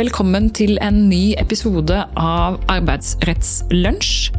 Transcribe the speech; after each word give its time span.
velkommen 0.00 0.46
til 0.56 0.78
en 0.80 0.96
ny 1.10 1.34
episode 1.36 1.96
av 2.16 2.56
Arbeidsrettslunsj. 2.72 4.30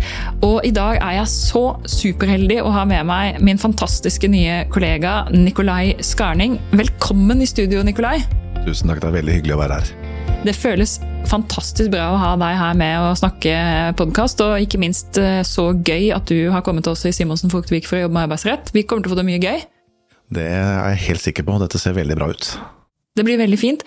Og 0.47 0.65
i 0.65 0.71
dag 0.73 0.97
er 0.97 1.19
jeg 1.19 1.29
så 1.29 1.63
superheldig 1.85 2.62
å 2.63 2.71
ha 2.73 2.85
med 2.89 3.05
meg 3.05 3.41
min 3.46 3.60
fantastiske 3.62 4.29
nye 4.31 4.63
kollega 4.74 5.28
Nikolai 5.35 5.99
Skarning. 6.01 6.55
Velkommen 6.74 7.44
i 7.46 7.49
studio, 7.49 7.83
Nikolai. 7.85 8.24
Tusen 8.65 8.89
takk, 8.89 9.03
det 9.03 9.12
er 9.12 9.17
veldig 9.19 9.35
hyggelig 9.37 9.53
å 9.53 9.60
være 9.62 9.78
her. 9.78 9.92
Det 10.47 10.55
føles 10.58 10.96
fantastisk 11.29 11.91
bra 11.93 12.07
å 12.09 12.17
ha 12.17 12.31
deg 12.41 12.57
her 12.57 12.79
med 12.79 13.05
å 13.05 13.12
snakke 13.19 13.53
podkast, 13.99 14.41
og 14.41 14.63
ikke 14.65 14.81
minst 14.81 15.19
eh, 15.21 15.43
så 15.46 15.67
gøy 15.78 16.09
at 16.16 16.31
du 16.31 16.49
har 16.55 16.66
kommet 16.66 16.88
til 16.88 16.95
oss 16.95 17.05
i 17.05 17.13
Simonsen 17.13 17.53
Fogtvik 17.53 17.85
for 17.85 17.99
å 17.99 18.07
jobbe 18.07 18.17
med 18.17 18.25
arbeidsrett. 18.25 18.73
Vi 18.73 18.88
kommer 18.88 19.05
til 19.05 19.12
å 19.12 19.13
få 19.13 19.21
det 19.21 19.27
mye 19.30 19.43
gøy. 19.43 19.62
Det 20.34 20.48
er 20.48 20.73
jeg 20.96 21.04
helt 21.05 21.26
sikker 21.28 21.46
på, 21.46 21.59
dette 21.62 21.84
ser 21.84 21.94
veldig 22.00 22.18
bra 22.18 22.32
ut. 22.34 22.50
Det 23.14 23.28
blir 23.28 23.38
veldig 23.38 23.62
fint. 23.62 23.86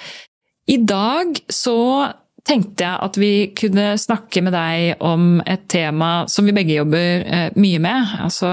I 0.71 0.79
dag 0.81 1.39
så 1.53 1.79
tenkte 2.45 2.85
jeg 2.85 3.01
at 3.07 3.19
vi 3.21 3.33
kunne 3.57 3.95
snakke 4.01 4.43
med 4.45 4.55
deg 4.57 5.03
om 5.05 5.39
et 5.49 5.67
tema 5.73 6.25
som 6.31 6.47
vi 6.49 6.55
begge 6.57 6.79
jobber 6.79 7.25
eh, 7.25 7.47
mye 7.61 7.81
med. 7.83 8.17
Altså, 8.25 8.53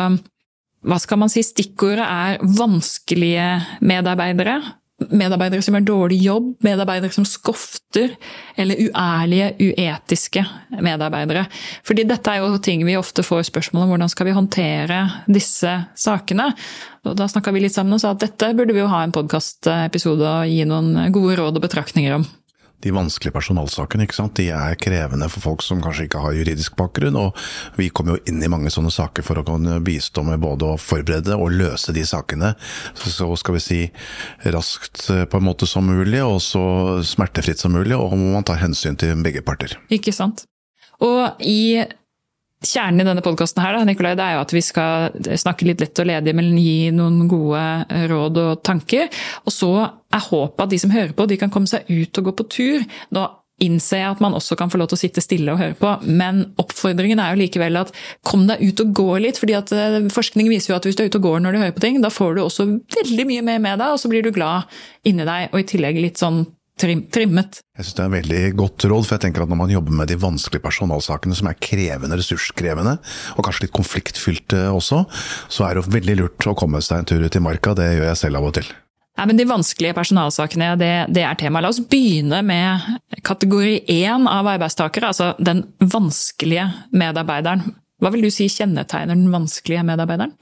hva 0.81 0.99
skal 1.01 1.21
man 1.21 1.31
si? 1.31 1.43
Stikkordet 1.45 2.05
er 2.05 2.43
vanskelige 2.57 3.47
medarbeidere. 3.85 4.59
Medarbeidere 5.09 5.63
som 5.65 5.75
gjør 5.75 5.85
dårlig 5.87 6.19
jobb, 6.21 6.51
medarbeidere 6.65 7.13
som 7.15 7.25
skofter, 7.27 8.13
eller 8.59 8.79
uærlige, 8.85 9.51
uetiske 9.71 10.43
medarbeidere. 10.83 11.47
Fordi 11.87 12.05
dette 12.09 12.33
er 12.33 12.43
jo 12.43 12.59
ting 12.63 12.85
vi 12.87 12.97
ofte 12.99 13.25
får 13.25 13.47
spørsmål 13.49 13.85
om, 13.85 13.93
hvordan 13.95 14.11
skal 14.13 14.29
vi 14.29 14.35
håndtere 14.37 15.01
disse 15.31 15.73
sakene? 15.97 16.51
Og 17.07 17.17
da 17.17 17.25
snakka 17.29 17.53
vi 17.55 17.63
litt 17.63 17.73
sammen 17.75 17.97
og 17.97 18.03
sa 18.03 18.13
at 18.13 18.21
dette 18.21 18.51
burde 18.57 18.75
vi 18.75 18.83
jo 18.83 18.91
ha 18.91 19.01
en 19.05 19.15
podkastepisode 19.15 20.27
og 20.27 20.51
gi 20.51 20.67
noen 20.69 21.09
gode 21.15 21.39
råd 21.39 21.57
og 21.57 21.65
betraktninger 21.65 22.19
om 22.19 22.27
de 22.81 22.93
vanskelige 22.95 23.35
personalsakene 23.35 24.07
ikke 24.07 24.17
sant? 24.17 24.35
De 24.39 24.49
er 24.55 24.77
krevende 24.81 25.29
for 25.31 25.45
folk 25.45 25.65
som 25.65 25.81
kanskje 25.83 26.07
ikke 26.07 26.23
har 26.23 26.35
juridisk 26.37 26.75
bakgrunn. 26.79 27.19
og 27.19 27.37
Vi 27.77 27.89
kommer 27.89 28.17
jo 28.17 28.31
inn 28.31 28.41
i 28.43 28.51
mange 28.51 28.71
sånne 28.73 28.91
saker 28.93 29.25
for 29.25 29.41
å 29.41 29.45
kunne 29.47 29.79
bistå 29.85 30.23
med 30.27 30.41
både 30.43 30.73
å 30.73 30.79
forberede 30.81 31.37
og 31.37 31.53
løse 31.55 31.93
de 31.95 32.05
sakene 32.07 32.55
så 32.95 33.35
skal 33.35 33.55
vi 33.55 33.61
si 33.63 33.79
raskt 34.53 35.09
eh, 35.09 35.25
på 35.25 35.39
en 35.39 35.45
måte 35.45 35.67
som 35.69 35.85
mulig, 35.87 36.21
og 36.23 36.39
så 36.43 36.63
smertefritt 37.05 37.61
som 37.61 37.73
mulig, 37.75 37.97
og 37.97 38.15
man 38.17 38.45
tar 38.47 38.61
hensyn 38.61 38.97
til 38.99 39.19
begge 39.23 39.43
parter. 39.45 39.77
Ikke 39.93 40.13
sant. 40.15 40.45
Og 41.01 41.41
i 41.41 41.81
Kjernen 42.61 43.01
i 43.01 43.07
denne 43.07 43.23
podkasten 43.25 43.63
her, 43.63 43.79
Nikolai, 43.87 44.13
det 44.17 44.25
er 44.25 44.35
jo 44.35 44.43
at 44.43 44.51
vi 44.53 44.61
skal 44.61 45.15
snakke 45.41 45.65
litt 45.65 45.81
lett 45.81 45.97
og 46.03 46.05
ledig, 46.11 46.33
men 46.37 46.51
gi 46.61 46.91
noen 46.93 47.23
gode 47.31 47.61
råd 48.11 48.37
og 48.37 48.63
tanker. 48.67 49.09
Og 49.49 49.55
så 49.55 49.71
er 49.81 50.27
håpet 50.27 50.65
at 50.67 50.73
de 50.73 50.81
som 50.83 50.93
hører 50.93 51.15
på, 51.17 51.25
de 51.25 51.39
kan 51.41 51.53
komme 51.53 51.69
seg 51.71 51.89
ut 51.89 52.21
og 52.21 52.29
gå 52.29 52.35
på 52.37 52.49
tur. 52.53 52.85
Nå 53.17 53.25
innser 53.61 54.01
jeg 54.01 54.13
at 54.15 54.21
man 54.23 54.35
også 54.37 54.57
kan 54.57 54.71
få 54.73 54.79
lov 54.81 54.89
til 54.91 54.97
å 54.97 55.01
sitte 55.01 55.23
stille 55.23 55.53
og 55.53 55.61
høre 55.61 55.77
på, 55.77 55.91
men 56.05 56.43
oppfordringen 56.61 57.21
er 57.21 57.33
jo 57.33 57.41
likevel 57.43 57.81
at 57.81 57.91
kom 58.25 58.47
deg 58.49 58.63
ut 58.63 58.81
og 58.85 58.95
gå 58.97 59.09
litt. 59.25 59.41
fordi 59.41 59.57
at 59.57 59.73
eh, 59.75 59.99
Forskning 60.13 60.49
viser 60.49 60.73
jo 60.73 60.79
at 60.79 60.87
hvis 60.87 60.97
du 60.97 61.03
er 61.03 61.11
ute 61.11 61.21
og 61.21 61.27
går 61.27 61.43
når 61.43 61.53
du 61.53 61.61
hører 61.61 61.75
på 61.77 61.83
ting, 61.83 62.01
da 62.01 62.13
får 62.13 62.37
du 62.37 62.43
også 62.45 62.67
veldig 62.97 63.27
mye 63.29 63.45
mer 63.45 63.61
med 63.61 63.81
deg, 63.81 63.93
og 63.93 64.01
så 64.01 64.09
blir 64.11 64.25
du 64.25 64.33
glad 64.33 64.69
inni 65.07 65.27
deg, 65.27 65.51
og 65.51 65.61
i 65.61 65.69
tillegg 65.73 66.01
litt 66.01 66.21
sånn 66.21 66.43
trim, 66.81 67.05
trimmet. 67.13 67.61
Jeg 67.77 67.85
synes 67.85 67.97
Det 67.97 68.03
er 68.03 68.09
en 68.09 68.17
veldig 68.17 68.43
godt 68.59 68.85
råd, 68.91 69.07
for 69.07 69.15
jeg 69.15 69.25
tenker 69.27 69.45
at 69.45 69.51
når 69.51 69.59
man 69.61 69.73
jobber 69.73 69.97
med 70.01 70.11
de 70.11 70.19
vanskelige 70.19 70.65
personalsakene 70.65 71.37
som 71.37 71.49
er 71.51 71.59
krevende, 71.61 72.17
ressurskrevende, 72.19 72.97
og 73.37 73.45
kanskje 73.45 73.67
litt 73.67 73.75
konfliktfylte 73.77 74.67
også, 74.73 75.03
så 75.51 75.67
er 75.67 75.75
det 75.75 75.83
jo 75.83 75.97
veldig 75.97 76.17
lurt 76.23 76.49
å 76.49 76.57
komme 76.57 76.81
seg 76.83 77.01
en 77.01 77.11
tur 77.11 77.25
ut 77.25 77.37
i 77.37 77.43
marka. 77.43 77.75
Det 77.77 77.91
gjør 77.93 78.09
jeg 78.09 78.21
selv 78.25 78.41
av 78.41 78.49
og 78.49 78.57
til. 78.59 78.71
Nei, 79.19 79.27
men 79.27 79.37
De 79.37 79.45
vanskelige 79.45 79.95
personalsakene 79.97 80.71
det, 80.79 80.93
det 81.13 81.25
er 81.27 81.37
tema. 81.37 81.61
La 81.61 81.69
oss 81.69 81.81
begynne 81.83 82.39
med 82.47 83.21
kategori 83.27 83.81
én 83.91 84.25
av 84.29 84.47
arbeidstakere, 84.55 85.11
altså 85.11 85.33
den 85.37 85.65
vanskelige 85.79 86.69
medarbeideren. 86.95 87.75
Hva 88.01 88.09
vil 88.13 88.25
du 88.25 88.31
si 88.33 88.47
kjennetegner 88.49 89.13
den 89.13 89.29
vanskelige 89.33 89.83
medarbeideren? 89.85 90.33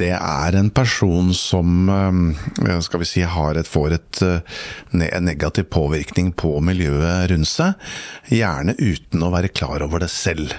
Det 0.00 0.10
er 0.16 0.56
en 0.58 0.70
person 0.74 1.30
som 1.38 1.88
eh, 1.90 2.80
skal 2.82 3.02
vi 3.02 3.06
si, 3.08 3.22
har 3.22 3.58
et, 3.58 3.68
får 3.70 3.94
eh, 3.94 4.56
en 4.90 5.26
negativ 5.26 5.68
påvirkning 5.70 6.32
på 6.34 6.56
miljøet 6.66 7.30
rundt 7.30 7.50
seg, 7.50 7.78
gjerne 8.26 8.74
uten 8.80 9.22
å 9.22 9.30
være 9.34 9.52
klar 9.54 9.84
over 9.86 10.02
det 10.02 10.10
selv. 10.10 10.54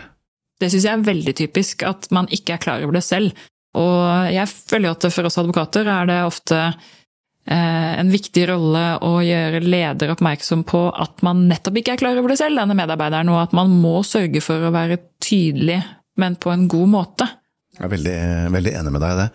Det 0.59 0.71
syns 0.71 0.87
jeg 0.87 0.95
er 0.95 1.07
veldig 1.09 1.35
typisk, 1.35 1.83
at 1.83 2.07
man 2.15 2.31
ikke 2.31 2.55
er 2.55 2.63
klar 2.63 2.83
over 2.85 2.95
det 2.95 3.03
selv. 3.03 3.35
Og 3.75 4.31
jeg 4.31 4.47
føler 4.47 4.95
at 4.95 5.09
for 5.11 5.27
oss 5.27 5.39
advokater 5.41 5.89
er 5.91 6.07
det 6.07 6.19
ofte 6.23 6.59
eh, 6.63 7.91
en 7.99 8.11
viktig 8.13 8.47
rolle 8.53 8.85
å 9.03 9.17
gjøre 9.19 9.65
leder 9.65 10.15
oppmerksom 10.15 10.63
på 10.63 10.87
at 10.95 11.19
man 11.27 11.43
nettopp 11.49 11.81
ikke 11.81 11.97
er 11.97 12.05
klar 12.05 12.21
over 12.21 12.31
det 12.31 12.39
selv, 12.39 12.61
denne 12.61 12.77
medarbeideren, 12.77 13.35
og 13.35 13.43
at 13.43 13.57
man 13.57 13.75
må 13.83 13.97
sørge 14.07 14.39
for 14.45 14.63
å 14.63 14.71
være 14.75 15.01
tydelig, 15.19 15.81
men 16.23 16.39
på 16.39 16.55
en 16.55 16.69
god 16.71 16.93
måte. 16.93 17.27
Jeg 17.75 17.83
er 17.83 17.91
veldig, 17.91 18.17
veldig, 18.55 18.73
enig 18.79 18.91
med 18.95 19.03
deg 19.03 19.13
i 19.13 19.19
det. 19.19 19.25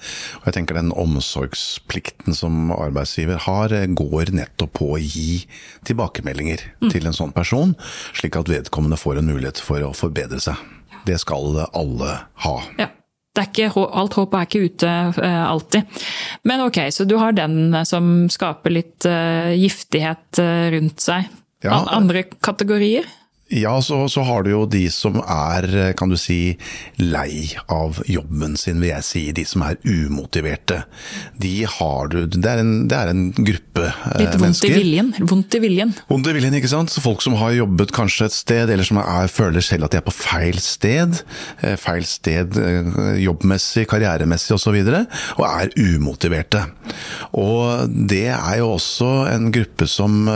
Og 0.41 0.47
jeg 0.49 0.57
tenker 0.57 0.79
Den 0.79 0.93
omsorgsplikten 0.97 2.37
som 2.37 2.73
arbeidsgiver 2.73 3.43
har, 3.47 3.75
går 4.01 4.33
nettopp 4.37 4.73
på 4.81 4.93
å 4.95 5.01
gi 5.01 5.43
tilbakemeldinger 5.89 6.65
mm. 6.81 6.89
til 6.93 7.09
en 7.09 7.17
sånn 7.17 7.35
person, 7.37 7.75
slik 8.17 8.39
at 8.41 8.49
vedkommende 8.49 9.01
får 9.01 9.21
en 9.21 9.29
mulighet 9.29 9.61
for 9.61 9.85
å 9.85 9.93
forbedre 9.97 10.41
seg. 10.41 10.57
Det 11.05 11.19
skal 11.21 11.61
alle 11.69 12.17
ha. 12.47 12.57
Ja. 12.81 12.89
Ikke, 13.41 13.71
alt 13.71 14.17
håp 14.19 14.35
er 14.35 14.49
ikke 14.49 14.65
ute 14.67 14.89
uh, 15.17 15.45
alltid. 15.47 16.01
Men 16.45 16.65
ok, 16.65 16.81
så 16.93 17.07
du 17.09 17.15
har 17.21 17.33
den 17.33 17.73
som 17.89 18.27
skaper 18.33 18.75
litt 18.75 19.07
uh, 19.09 19.55
giftighet 19.55 20.41
uh, 20.43 20.67
rundt 20.75 21.01
seg. 21.05 21.31
Ja. 21.65 21.79
Andre 21.95 22.25
kategorier? 22.43 23.07
Ja, 23.51 23.83
så, 23.83 24.09
så, 24.09 24.23
har 24.23 24.45
du 24.47 24.53
jo 24.53 24.61
de 24.71 24.85
som 24.95 25.17
er, 25.25 25.67
kan 25.99 26.13
du 26.13 26.17
si, 26.21 26.55
lei 27.03 27.51
av 27.67 27.99
jobben 28.07 28.55
sin, 28.61 28.79
vil 28.79 28.93
jeg 28.93 29.07
si. 29.07 29.23
De 29.35 29.43
som 29.49 29.65
er 29.67 29.81
umotiverte. 29.83 30.85
De 31.41 31.65
har 31.67 32.13
du 32.13 32.21
Det 32.31 32.47
er 32.47 32.63
en, 32.63 32.73
det 32.91 32.95
er 32.95 33.11
en 33.11 33.25
gruppe 33.35 33.89
mennesker. 33.89 34.21
Litt 34.21 34.29
vondt 34.31 34.45
mennesker. 34.45 34.71
i 34.71 34.79
viljen. 34.79 35.11
Vondt 35.33 35.57
i 35.59 35.63
viljen. 35.65 35.95
Vondt 36.13 36.31
i 36.31 36.37
viljen, 36.37 36.55
ikke 36.61 36.71
sant. 36.71 36.95
Så 36.95 37.03
folk 37.03 37.25
som 37.27 37.35
har 37.41 37.57
jobbet 37.57 37.95
kanskje 37.97 38.29
et 38.31 38.37
sted, 38.37 38.71
eller 38.71 38.87
som 38.87 39.01
er, 39.03 39.27
føler 39.33 39.67
selv 39.67 39.89
at 39.89 39.97
de 39.97 39.99
er 39.99 40.07
på 40.07 40.15
feil 40.15 40.63
sted. 40.63 41.19
Eh, 41.65 41.75
feil 41.81 42.07
sted 42.07 42.55
eh, 42.61 42.95
jobbmessig, 43.25 43.89
karrieremessig 43.91 44.55
osv. 44.55 44.79
Og, 44.79 44.95
så 44.95 45.41
og 45.41 45.45
er 45.51 45.75
umotiverte. 45.75 46.63
Og 47.35 47.91
det 47.91 48.29
er 48.37 48.61
jo 48.63 48.77
også 48.77 49.11
en 49.35 49.51
gruppe 49.55 49.91
som 49.91 50.31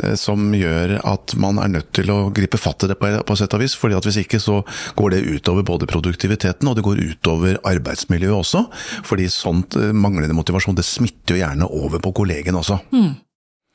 Eh, 0.00 0.14
som 0.16 0.52
gjør 0.56 0.96
at 1.04 1.34
man 1.40 1.58
er 1.60 1.72
nødt 1.72 1.90
til 1.96 2.10
å 2.12 2.31
gripe 2.36 2.60
fatt 2.60 2.84
i 2.84 2.90
det 2.90 2.98
på, 3.00 3.10
på 3.26 3.36
sett 3.38 3.54
og 3.56 3.62
vis. 3.62 3.74
fordi 3.78 3.96
at 3.98 4.06
Hvis 4.06 4.20
ikke 4.24 4.40
så 4.42 4.60
går 4.98 5.14
det 5.14 5.24
utover 5.26 5.66
både 5.66 5.88
produktiviteten 5.90 6.68
og 6.68 6.76
det 6.76 6.84
går 6.86 7.02
utover 7.02 7.58
arbeidsmiljøet 7.68 8.38
også. 8.38 8.64
Fordi 9.08 9.28
sånt 9.32 9.76
eh, 9.76 9.92
manglende 9.92 10.36
motivasjon 10.36 10.78
det 10.78 10.86
smitter 10.86 11.36
jo 11.36 11.42
gjerne 11.42 11.68
over 11.68 12.02
på 12.02 12.14
kollegen 12.22 12.58
også. 12.58 12.80
Mm. 12.92 13.14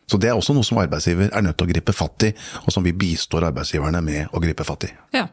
Så 0.08 0.18
Det 0.18 0.30
er 0.30 0.38
også 0.40 0.56
noe 0.56 0.64
som 0.64 0.80
arbeidsgiver 0.80 1.34
er 1.36 1.44
nødt 1.44 1.58
til 1.60 1.68
å 1.68 1.72
gripe 1.74 1.96
fatt 1.96 2.30
i, 2.30 2.32
og 2.64 2.72
som 2.72 2.86
vi 2.86 2.96
bistår 2.96 3.50
arbeidsgiverne 3.50 4.00
med 4.02 4.32
å 4.32 4.40
gripe 4.40 4.64
fatt 4.64 4.88
i. 4.88 4.94
Ja. 5.18 5.26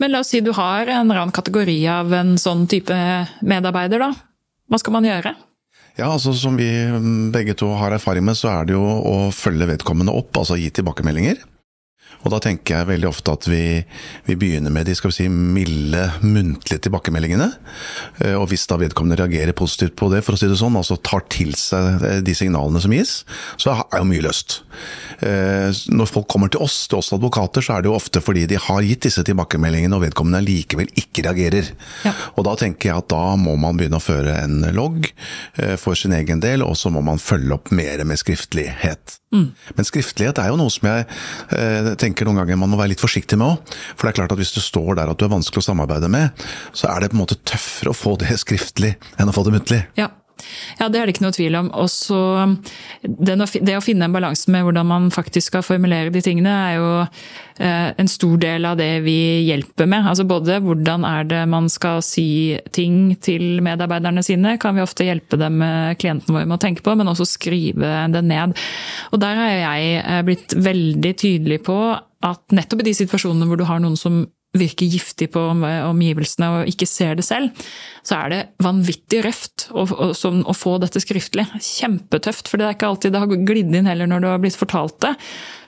Men 0.00 0.12
la 0.12 0.20
oss 0.20 0.32
si 0.32 0.40
du 0.44 0.52
har 0.56 0.84
en 0.86 1.06
eller 1.06 1.22
annen 1.22 1.32
kategori 1.32 1.78
av 1.88 2.12
en 2.16 2.36
sånn 2.40 2.66
type 2.68 2.96
medarbeider, 3.46 4.02
da. 4.02 4.12
Hva 4.68 4.80
skal 4.80 4.96
man 4.96 5.08
gjøre? 5.08 5.34
Ja, 5.98 6.08
altså 6.08 6.32
Som 6.36 6.56
vi 6.56 6.68
begge 7.32 7.54
to 7.58 7.68
har 7.76 7.92
erfaring 7.92 8.24
med, 8.24 8.36
så 8.36 8.48
er 8.52 8.68
det 8.68 8.76
jo 8.76 8.82
å 8.82 9.16
følge 9.36 9.68
vedkommende 9.74 10.14
opp, 10.16 10.32
altså 10.40 10.56
gi 10.60 10.70
tilbakemeldinger. 10.72 11.40
Og 12.22 12.30
da 12.32 12.38
tenker 12.42 12.76
jeg 12.76 12.88
veldig 12.90 13.08
ofte 13.08 13.34
at 13.34 13.46
vi, 13.50 13.62
vi 14.28 14.36
begynner 14.38 14.72
med 14.74 14.86
de 14.86 14.94
skal 14.98 15.10
vi 15.10 15.16
si, 15.16 15.28
milde, 15.28 16.04
muntlige 16.22 16.84
tilbakemeldingene. 16.86 17.48
Eh, 18.22 18.36
og 18.38 18.48
hvis 18.52 18.66
da 18.70 18.78
vedkommende 18.80 19.18
reagerer 19.20 19.56
positivt 19.58 19.96
på 19.98 20.10
det, 20.12 20.22
for 20.26 20.36
å 20.36 20.40
si 20.40 20.50
det 20.50 20.58
sånn, 20.60 20.78
altså 20.78 20.98
tar 21.02 21.26
til 21.32 21.54
seg 21.58 22.06
eh, 22.06 22.20
de 22.24 22.36
signalene 22.38 22.82
som 22.82 22.94
gis, 22.94 23.14
så 23.60 23.74
er 23.82 24.02
jo 24.02 24.08
mye 24.10 24.24
løst. 24.26 24.60
Eh, 25.26 25.70
når 25.92 26.10
folk 26.10 26.28
kommer 26.32 26.52
til 26.52 26.62
oss, 26.64 26.84
til 26.90 27.00
oss 27.00 27.12
advokater, 27.16 27.64
så 27.64 27.76
er 27.76 27.84
det 27.84 27.90
jo 27.90 27.98
ofte 27.98 28.22
fordi 28.22 28.46
de 28.50 28.60
har 28.60 28.86
gitt 28.86 29.08
disse 29.08 29.24
tilbakemeldingene, 29.26 29.98
og 29.98 30.06
vedkommende 30.06 30.44
likevel 30.46 30.90
ikke 30.98 31.26
reagerer. 31.26 31.72
Ja. 32.06 32.14
Og 32.36 32.46
da 32.46 32.54
tenker 32.60 32.92
jeg 32.92 33.02
at 33.02 33.10
da 33.12 33.34
må 33.40 33.56
man 33.60 33.78
begynne 33.78 33.98
å 33.98 34.04
føre 34.04 34.38
en 34.44 34.62
logg 34.76 35.10
for 35.80 35.98
sin 35.98 36.14
egen 36.16 36.40
del, 36.42 36.64
og 36.64 36.76
så 36.78 36.90
må 36.92 37.02
man 37.04 37.20
følge 37.22 37.56
opp 37.56 37.72
mer 37.74 38.04
med 38.08 38.20
skriftlighet. 38.20 39.18
Mm. 39.32 39.52
Men 39.78 39.86
skriftlighet 39.88 40.38
er 40.42 40.50
jo 40.52 40.58
noe 40.60 40.72
som 40.72 40.86
jeg 40.90 41.06
eh, 41.56 41.92
tenker 42.12 42.28
noen 42.28 42.42
ganger 42.42 42.60
man 42.60 42.72
må 42.72 42.78
være 42.80 42.92
litt 42.92 43.02
forsiktig 43.02 43.38
med 43.40 43.48
òg. 43.48 43.76
For 43.96 44.06
det 44.06 44.12
er 44.12 44.20
klart 44.20 44.34
at 44.36 44.40
hvis 44.42 44.54
du 44.54 44.60
står 44.62 45.00
der 45.00 45.12
at 45.12 45.18
du 45.18 45.26
er 45.26 45.32
vanskelig 45.32 45.64
å 45.64 45.68
samarbeide 45.72 46.12
med, 46.12 46.44
så 46.76 46.92
er 46.92 47.02
det 47.02 47.12
på 47.12 47.18
en 47.18 47.24
måte 47.24 47.40
tøffere 47.48 47.92
å 47.92 47.96
få 47.96 48.16
det 48.20 48.36
skriftlig 48.44 48.94
enn 49.16 49.32
å 49.32 49.36
få 49.36 49.46
det 49.48 49.56
muntlig. 49.56 49.84
Ja. 49.98 50.12
Ja, 50.80 50.88
det 50.88 51.00
er 51.00 51.06
det 51.06 51.16
ikke 51.16 51.26
noe 51.26 51.36
tvil 51.36 51.58
om. 51.58 51.70
Også 51.82 52.18
det, 53.02 53.76
å 53.76 53.84
finne 53.84 54.08
en 54.08 54.14
balanse 54.14 54.50
med 54.52 54.66
hvordan 54.66 54.88
man 54.88 55.08
faktisk 55.14 55.52
skal 55.52 55.64
formulere 55.66 56.12
de 56.14 56.22
tingene, 56.24 56.52
er 56.52 56.76
jo 56.78 56.90
eh, 57.02 57.90
en 57.98 58.10
stor 58.10 58.36
del 58.42 58.68
av 58.68 58.78
det 58.80 58.90
vi 59.06 59.16
hjelper 59.48 59.90
med. 59.90 60.08
Altså 60.10 60.26
både 60.28 60.60
hvordan 60.64 61.06
er 61.08 61.28
det 61.30 61.42
man 61.50 61.68
skal 61.72 62.02
si 62.06 62.58
ting 62.74 63.16
til 63.22 63.62
medarbeiderne 63.64 64.24
sine, 64.26 64.56
kan 64.62 64.76
vi 64.76 64.84
ofte 64.84 65.06
hjelpe 65.08 65.40
dem, 65.40 65.62
klientene 65.98 66.36
våre 66.36 66.48
med 66.48 66.58
å 66.58 66.62
tenke 66.62 66.84
på, 66.84 66.94
men 66.98 67.10
også 67.10 67.28
skrive 67.28 67.94
det 68.12 68.24
ned. 68.26 68.56
Og 69.12 69.20
der 69.22 69.38
har 69.38 69.52
jeg 69.56 69.98
eh, 70.02 70.22
blitt 70.26 70.56
veldig 70.56 71.16
tydelig 71.18 71.62
på 71.66 71.78
at 72.22 72.54
nettopp 72.54 72.84
i 72.84 72.90
de 72.90 72.94
situasjonene 72.96 73.48
hvor 73.48 73.58
du 73.58 73.66
har 73.68 73.82
noen 73.82 73.98
som 73.98 74.22
virker 74.52 74.86
giftig 74.92 75.30
på 75.32 75.40
omgivelsene 75.52 76.48
og 76.52 76.68
ikke 76.68 76.88
ser 76.88 77.16
det 77.16 77.24
selv, 77.24 77.64
så 78.04 78.18
er 78.18 78.32
det 78.32 78.40
vanvittig 78.62 79.22
røft 79.24 79.66
å, 79.72 79.86
få 80.56 80.76
dette 80.82 81.00
skriftlig. 81.00 81.46
Kjempetøft, 81.56 82.50
for 82.50 82.60
det 82.60 82.68
er 82.68 82.76
ikke 82.76 82.90
alltid 82.92 83.14
det 83.14 83.22
har 83.22 83.32
glidd 83.32 83.72
inn 83.72 83.88
heller 83.88 84.10
når 84.10 84.24
du 84.24 84.28
har 84.28 84.42
blitt 84.42 84.58
fortalt 84.58 84.98
det. 85.04 85.14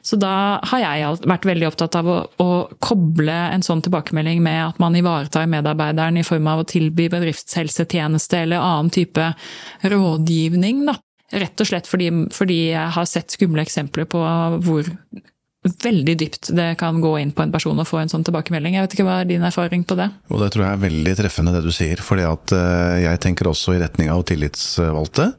Så 0.04 0.18
da 0.20 0.60
har 0.68 0.82
jeg 0.82 1.24
vært 1.24 1.48
veldig 1.48 1.70
opptatt 1.70 1.96
av 1.96 2.10
å, 2.12 2.18
å 2.44 2.48
koble 2.84 3.34
en 3.54 3.64
sånn 3.64 3.80
tilbakemelding 3.86 4.42
med 4.44 4.60
at 4.66 4.82
man 4.82 4.96
ivaretar 4.98 5.48
medarbeideren 5.48 6.20
i 6.20 6.26
form 6.26 6.50
av 6.52 6.60
å 6.60 6.68
tilby 6.68 7.08
bedriftshelsetjeneste 7.14 8.42
eller 8.44 8.60
annen 8.60 8.92
type 8.92 9.30
rådgivning. 9.80 10.84
Da. 10.90 10.98
Rett 11.32 11.64
og 11.64 11.70
slett 11.70 11.88
fordi, 11.88 12.10
fordi 12.36 12.58
jeg 12.74 12.96
har 12.98 13.08
sett 13.08 13.32
skumle 13.32 13.64
eksempler 13.64 14.04
på 14.12 14.20
hvor 14.66 14.92
veldig 15.64 16.16
dypt 16.20 16.50
det 16.56 16.74
kan 16.80 17.00
gå 17.00 17.14
inn 17.20 17.32
på 17.32 17.44
en 17.44 17.52
person 17.52 17.78
og 17.80 17.88
få 17.88 18.02
en 18.02 18.12
sånn 18.12 18.24
tilbakemelding. 18.26 18.76
Jeg 18.76 18.86
vet 18.86 18.96
ikke 18.98 19.06
Hva 19.08 19.20
er 19.22 19.30
din 19.30 19.46
erfaring 19.46 19.86
på 19.88 19.96
det? 19.98 20.10
Og 20.30 20.42
Det 20.42 20.50
tror 20.52 20.66
jeg 20.66 20.72
er 20.72 20.84
veldig 20.84 21.14
treffende 21.20 21.54
det 21.54 21.64
du 21.64 21.72
sier. 21.72 22.02
For 22.04 22.20
eh, 22.20 23.00
jeg 23.04 23.22
tenker 23.24 23.48
også 23.48 23.76
i 23.76 23.80
retning 23.82 24.12
av 24.12 24.26
tillitsvalgte. 24.28 25.32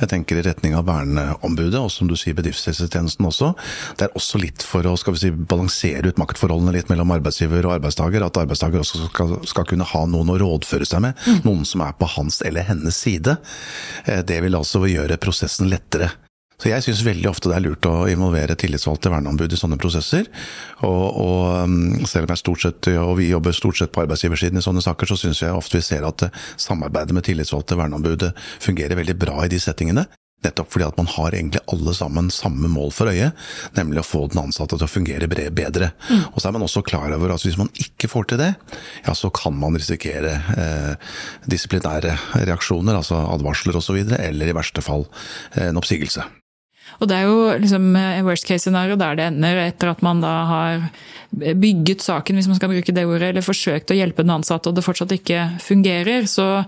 Jeg 0.00 0.08
tenker 0.08 0.38
i 0.40 0.42
retning 0.46 0.72
av 0.72 0.86
verneombudet, 0.88 1.76
og 1.76 1.90
som 1.92 2.08
du 2.08 2.14
sier 2.16 2.32
bedriftshelsetjenesten 2.38 3.26
også. 3.28 3.50
Det 4.00 4.06
er 4.06 4.16
også 4.16 4.40
litt 4.40 4.64
for 4.64 4.88
å 4.88 4.94
skal 4.96 5.12
vi 5.12 5.20
si, 5.20 5.30
balansere 5.30 6.08
ut 6.08 6.20
maktforholdene 6.20 6.72
litt 6.78 6.88
mellom 6.88 7.12
arbeidsgiver 7.12 7.68
og 7.68 7.76
arbeidstaker. 7.76 8.24
At 8.24 8.40
arbeidstaker 8.40 8.80
også 8.80 9.10
skal, 9.10 9.36
skal 9.48 9.68
kunne 9.68 9.88
ha 9.88 10.02
noen 10.08 10.32
å 10.32 10.38
rådføre 10.40 10.88
seg 10.88 11.04
med. 11.04 11.20
Mm. 11.28 11.42
Noen 11.44 11.68
som 11.68 11.84
er 11.84 11.92
på 12.00 12.08
hans 12.14 12.40
eller 12.40 12.64
hennes 12.72 12.96
side. 13.04 13.36
Eh, 14.06 14.24
det 14.24 14.40
vil 14.44 14.56
altså 14.56 14.80
gjøre 14.88 15.20
prosessen 15.20 15.68
lettere. 15.72 16.08
Så 16.62 16.70
jeg 16.70 16.84
syns 16.84 17.00
veldig 17.02 17.26
ofte 17.26 17.50
det 17.50 17.56
er 17.56 17.64
lurt 17.64 17.86
å 17.90 18.06
involvere 18.06 18.54
tillitsvalgte 18.54 19.10
verneombud 19.10 19.50
i 19.50 19.58
sånne 19.58 19.80
prosesser. 19.82 20.28
Og, 20.86 21.06
og, 21.10 21.38
um, 21.66 22.04
selv 22.06 22.28
om 22.28 22.30
jeg 22.30 22.42
stort 22.44 22.62
sett, 22.62 22.90
og 23.02 23.16
vi 23.18 23.32
jobber 23.32 23.56
stort 23.56 23.80
sett 23.80 23.90
på 23.90 24.04
arbeidsgiversiden 24.04 24.60
i 24.60 24.62
sånne 24.62 24.84
saker, 24.84 25.10
så 25.10 25.18
syns 25.18 25.42
jeg 25.42 25.56
ofte 25.58 25.80
vi 25.80 25.86
ser 25.88 26.06
at 26.06 26.28
eh, 26.28 26.42
samarbeidet 26.60 27.16
med 27.16 27.26
tillitsvalgte 27.26 27.78
verneombud 27.80 28.28
fungerer 28.62 29.00
veldig 29.00 29.16
bra 29.18 29.40
i 29.42 29.50
de 29.50 29.58
settingene. 29.62 30.06
Nettopp 30.42 30.70
fordi 30.74 30.86
at 30.86 30.98
man 30.98 31.10
har 31.10 31.34
egentlig 31.34 31.62
alle 31.70 31.94
sammen 31.94 32.30
samme 32.34 32.70
mål 32.70 32.90
for 32.94 33.10
øye, 33.10 33.30
nemlig 33.78 34.02
å 34.02 34.06
få 34.06 34.24
den 34.30 34.42
ansatte 34.42 34.78
til 34.78 34.86
å 34.86 34.90
fungere 34.90 35.28
bedre. 35.30 35.92
Mm. 36.10 36.24
Og 36.32 36.38
så 36.38 36.50
er 36.50 36.56
man 36.56 36.66
også 36.66 36.82
klar 36.86 37.14
over 37.14 37.34
at 37.34 37.46
hvis 37.46 37.58
man 37.58 37.70
ikke 37.78 38.10
får 38.10 38.30
til 38.30 38.42
det, 38.42 38.52
ja 39.06 39.14
så 39.18 39.30
kan 39.34 39.54
man 39.58 39.78
risikere 39.78 40.36
eh, 40.58 41.10
disiplinære 41.50 42.16
reaksjoner, 42.42 42.98
altså 42.98 43.22
advarsler 43.32 43.78
osv., 43.78 44.02
eller 44.18 44.50
i 44.50 44.56
verste 44.58 44.82
fall 44.82 45.06
eh, 45.54 45.68
en 45.70 45.82
oppsigelse. 45.82 46.26
Og 47.00 47.08
det 47.10 47.16
er 47.18 47.28
jo 47.28 47.38
liksom 47.62 47.88
worst 48.26 48.46
case 48.48 48.66
scenario 48.66 48.98
der 49.00 49.18
det 49.18 49.30
ender, 49.32 49.64
etter 49.68 49.92
at 49.92 50.02
man 50.04 50.20
da 50.22 50.36
har 50.50 50.86
bygget 51.32 52.02
saken, 52.04 52.36
hvis 52.36 52.48
man 52.50 52.58
skal 52.58 52.70
bruke 52.72 52.92
det 52.92 53.04
ordet, 53.08 53.30
eller 53.30 53.44
forsøkt 53.44 53.92
å 53.92 53.96
hjelpe 53.96 54.24
den 54.24 54.34
ansatte 54.34 54.68
og 54.68 54.76
det 54.76 54.84
fortsatt 54.84 55.14
ikke 55.16 55.46
fungerer, 55.64 56.26
så, 56.28 56.64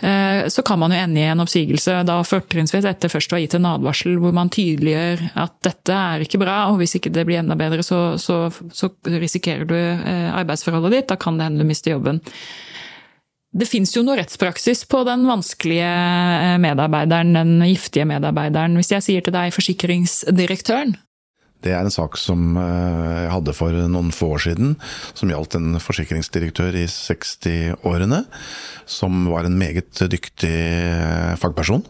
eh, 0.00 0.48
så 0.52 0.64
kan 0.64 0.80
man 0.80 0.94
jo 0.94 1.00
ende 1.02 1.20
i 1.20 1.28
en 1.28 1.44
oppsigelse. 1.44 1.98
Da 2.08 2.16
fortrinnsvis 2.24 2.88
etter 2.88 3.12
først 3.12 3.32
å 3.32 3.36
ha 3.36 3.42
gitt 3.44 3.58
en 3.58 3.68
advarsel 3.68 4.16
hvor 4.22 4.32
man 4.36 4.52
tydeliggjør 4.52 5.26
at 5.44 5.56
dette 5.66 5.92
er 5.92 6.24
ikke 6.24 6.40
bra, 6.40 6.58
og 6.70 6.80
hvis 6.80 6.96
ikke 6.96 7.12
det 7.12 7.26
blir 7.28 7.42
enda 7.42 7.58
bedre, 7.58 7.84
så, 7.84 8.16
så, 8.20 8.46
så 8.72 8.90
risikerer 9.04 9.68
du 9.68 9.76
eh, 9.76 10.30
arbeidsforholdet 10.32 10.96
ditt. 10.96 11.10
Da 11.12 11.20
kan 11.20 11.36
det 11.36 11.50
hende 11.50 11.60
du 11.60 11.68
mister 11.68 11.92
jobben. 11.92 12.22
Det 13.56 13.64
fins 13.68 13.94
jo 13.94 14.02
noe 14.04 14.18
rettspraksis 14.18 14.84
på 14.90 15.00
den 15.08 15.24
vanskelige 15.28 15.88
eh, 15.88 16.58
medarbeideren, 16.60 17.32
den 17.38 17.56
giftige 17.64 18.04
medarbeideren. 18.08 18.76
Hvis 18.76 18.92
jeg 18.92 19.04
sier 19.06 19.24
til 19.24 19.32
deg 19.32 19.54
forsikringsdirektøren? 19.56 20.96
Det 21.64 21.72
er 21.72 21.80
en 21.80 21.94
sak 21.94 22.18
som 22.20 22.58
eh, 22.60 23.22
jeg 23.24 23.32
hadde 23.32 23.54
for 23.56 23.78
noen 23.88 24.12
få 24.12 24.34
år 24.36 24.44
siden, 24.50 24.76
som 25.16 25.32
gjaldt 25.32 25.56
en 25.56 25.80
forsikringsdirektør 25.80 26.76
i 26.76 26.84
60-årene. 26.92 28.26
Som 28.84 29.24
var 29.32 29.48
en 29.48 29.56
meget 29.56 30.04
dyktig 30.04 30.52
eh, 30.52 31.32
fagperson. 31.40 31.86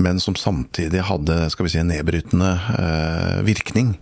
Men 0.00 0.22
som 0.22 0.38
samtidig 0.38 1.04
hadde 1.10 1.40
skal 1.52 1.66
vi 1.66 1.74
si, 1.74 1.82
en 1.82 1.88
nedbrytende 1.90 2.52
virkning 3.42 3.96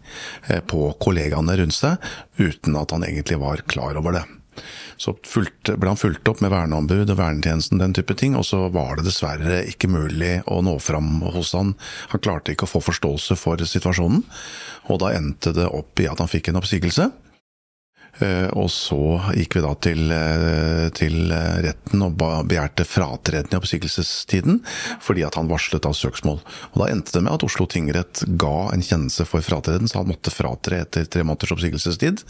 på 0.69 0.91
kollegaene 1.01 1.55
rundt 1.63 1.73
seg, 1.73 2.03
uten 2.37 2.77
at 2.77 2.93
han 2.93 3.07
egentlig 3.07 3.39
var 3.41 3.63
klar 3.65 3.97
over 3.97 4.19
det. 4.19 4.27
Så 5.01 5.17
fulgte, 5.27 5.77
ble 5.81 5.93
han 5.93 6.01
fulgt 6.01 6.29
opp 6.31 6.41
med 6.45 6.53
verneombud 6.55 7.11
og 7.11 7.19
vernetjenesten, 7.19 7.81
den 7.83 7.95
type 7.97 8.17
ting, 8.19 8.37
og 8.39 8.47
så 8.49 8.67
var 8.73 8.97
det 8.97 9.09
dessverre 9.09 9.63
ikke 9.69 9.91
mulig 9.93 10.41
å 10.47 10.63
nå 10.65 10.79
fram 10.83 11.21
hos 11.35 11.53
han. 11.57 11.75
Han 12.15 12.25
klarte 12.25 12.55
ikke 12.55 12.69
å 12.69 12.75
få 12.77 12.85
forståelse 12.89 13.37
for 13.41 13.61
situasjonen, 13.61 14.25
og 14.91 15.01
da 15.03 15.13
endte 15.17 15.53
det 15.57 15.69
opp 15.69 16.01
i 16.01 16.09
at 16.11 16.23
han 16.23 16.31
fikk 16.31 16.51
en 16.53 16.61
oppsigelse. 16.63 17.11
Eh, 18.25 18.49
og 18.57 18.71
så 18.73 18.99
gikk 19.37 19.59
vi 19.59 19.63
da 19.65 19.73
til, 19.85 20.03
eh, 20.13 20.89
til 20.97 21.33
retten 21.33 22.05
og 22.07 22.17
begjærte 22.17 22.87
fratreden 22.89 23.53
i 23.53 23.59
oppsigelsestiden, 23.59 24.63
fordi 25.05 25.25
at 25.27 25.37
han 25.37 25.51
varslet 25.51 25.85
av 25.85 25.93
søksmål. 25.93 26.41
Og 26.73 26.77
Da 26.77 26.93
endte 26.93 27.13
det 27.13 27.23
med 27.23 27.33
at 27.33 27.45
Oslo 27.45 27.67
tingrett 27.67 28.25
ga 28.39 28.71
en 28.73 28.83
kjennelse 28.83 29.27
for 29.27 29.41
fratreden, 29.41 29.89
så 29.89 29.99
han 29.99 30.09
måtte 30.09 30.31
fratre 30.31 30.81
etter 30.81 31.05
tre 31.05 31.23
måneders 31.23 31.53
oppsigelsestid. 31.53 32.23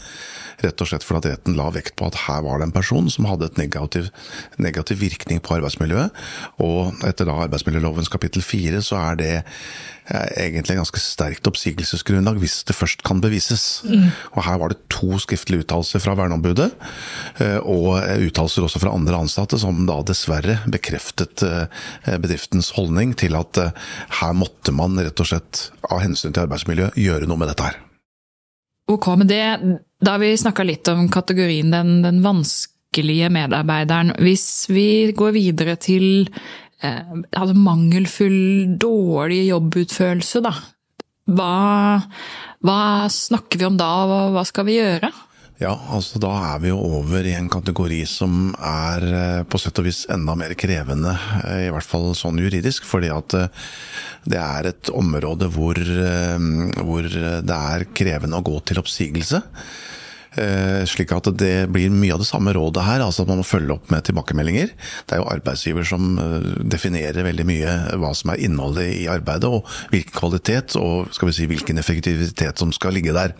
Rett 0.63 0.81
og 0.81 0.87
slett 0.87 1.03
fordi 1.03 1.29
at 1.29 1.37
retten 1.37 1.55
la 1.55 1.69
vekt 1.69 1.95
på 1.95 2.07
at 2.07 2.15
her 2.27 2.41
var 2.41 2.59
det 2.59 2.67
en 2.67 2.71
person 2.71 3.09
som 3.09 3.25
hadde 3.25 3.45
et 3.45 3.57
negativ, 3.57 4.09
negativ 4.57 4.99
virkning 4.99 5.39
på 5.39 5.59
arbeidsmiljøet. 5.59 6.11
Og 6.59 6.93
etter 7.05 7.25
da 7.25 7.37
arbeidsmiljølovens 7.45 8.09
kapittel 8.09 8.41
fire 8.41 8.81
så 8.81 8.97
er 9.11 9.15
det 9.15 9.43
egentlig 10.07 10.77
ganske 10.77 11.01
sterkt 11.01 11.47
oppsigelsesgrunnlag 11.49 12.39
hvis 12.41 12.61
det 12.67 12.75
først 12.77 13.03
kan 13.07 13.19
bevises. 13.23 13.81
Mm. 13.87 14.09
Og 14.35 14.45
her 14.45 14.59
var 14.61 14.71
det 14.71 14.79
to 14.93 15.19
skriftlige 15.21 15.65
uttalelser 15.65 16.03
fra 16.03 16.15
verneombudet, 16.19 16.69
eh, 17.43 17.57
og 17.59 17.99
uttalelser 18.27 18.67
også 18.67 18.81
fra 18.83 18.93
andre 18.95 19.19
ansatte, 19.19 19.59
som 19.59 19.83
da 19.89 19.99
dessverre 20.07 20.59
bekreftet 20.71 21.43
eh, 21.47 21.67
bedriftens 22.17 22.71
holdning 22.77 23.15
til 23.19 23.35
at 23.39 23.59
eh, 23.61 23.89
her 24.21 24.37
måtte 24.37 24.75
man 24.75 24.97
rett 25.01 25.23
og 25.23 25.31
slett 25.31 25.67
av 25.91 26.01
hensyn 26.03 26.33
til 26.33 26.45
arbeidsmiljø 26.45 26.93
gjøre 26.95 27.27
noe 27.27 27.41
med 27.41 27.51
dette 27.51 27.67
her. 27.67 27.83
Ok, 28.87 29.09
men 29.19 29.27
det, 29.27 29.43
Da 29.99 30.15
har 30.15 30.23
vi 30.23 30.37
snakka 30.37 30.63
litt 30.63 30.87
om 30.87 31.09
kategorien 31.11 31.73
den, 31.73 32.01
den 32.05 32.21
vanskelige 32.23 33.27
medarbeideren. 33.33 34.13
Hvis 34.23 34.69
vi 34.71 35.11
går 35.11 35.35
videre 35.35 35.75
til 35.75 36.29
eh, 36.83 37.13
altså 37.31 37.55
mangelfull, 37.57 38.77
dårlig 38.79 39.45
jobbutførelse, 39.49 40.43
da. 40.45 40.53
Hva, 41.27 41.53
hva, 42.63 42.81
snakker 43.11 43.59
vi 43.59 43.67
om 43.67 43.79
da, 43.79 43.89
og 44.05 44.35
hva 44.37 44.45
skal 44.47 44.67
vi 44.69 44.77
gjøre? 44.79 45.11
Ja, 45.57 45.71
altså 45.89 46.19
da 46.21 46.29
er 46.51 46.59
vi 46.61 46.69
jo 46.69 46.77
over 46.77 47.25
i 47.25 47.33
en 47.33 47.47
kategori 47.49 48.03
som 48.05 48.51
er 48.61 49.05
eh, 49.07 49.39
på 49.49 49.57
sett 49.57 49.79
og 49.81 49.87
vis 49.87 50.03
enda 50.13 50.35
mer 50.37 50.53
krevende, 50.53 51.15
eh, 51.47 51.63
i 51.65 51.71
hvert 51.73 51.87
fall 51.87 52.11
sånn 52.17 52.37
juridisk. 52.37 52.85
Fordi 52.85 53.09
at 53.09 53.33
eh, 53.39 53.65
det 54.29 54.37
er 54.37 54.69
et 54.69 54.91
område 54.93 55.49
hvor, 55.55 55.79
hvor 55.81 57.07
det 57.09 57.57
er 57.57 57.87
krevende 57.97 58.37
å 58.37 58.45
gå 58.45 58.59
til 58.69 58.83
oppsigelse. 58.83 59.41
Eh, 60.37 60.83
slik 60.85 61.11
at 61.15 61.27
det 61.39 61.67
blir 61.73 61.89
mye 61.89 62.13
av 62.13 62.21
det 62.21 62.27
samme 62.29 62.53
rådet 62.53 62.83
her, 62.85 63.01
altså 63.01 63.23
at 63.23 63.31
man 63.31 63.39
må 63.41 63.45
følge 63.47 63.73
opp 63.73 63.89
med 63.93 64.05
tilbakemeldinger. 64.05 64.69
Det 65.09 65.15
er 65.15 65.21
jo 65.23 65.29
arbeidsgiver 65.31 65.87
som 65.87 66.19
eh, 66.21 66.49
definerer 66.69 67.25
veldig 67.25 67.45
mye 67.47 67.73
hva 67.97 68.11
som 68.17 68.33
er 68.33 68.43
innholdet 68.45 68.91
i 68.99 69.07
arbeidet, 69.09 69.49
og 69.49 69.65
hvilken 69.93 70.13
kvalitet 70.17 70.75
og 70.77 71.09
skal 71.15 71.31
vi 71.31 71.37
si, 71.39 71.47
hvilken 71.49 71.81
effektivitet 71.81 72.61
som 72.61 72.73
skal 72.75 72.93
ligge 72.97 73.15
der. 73.17 73.33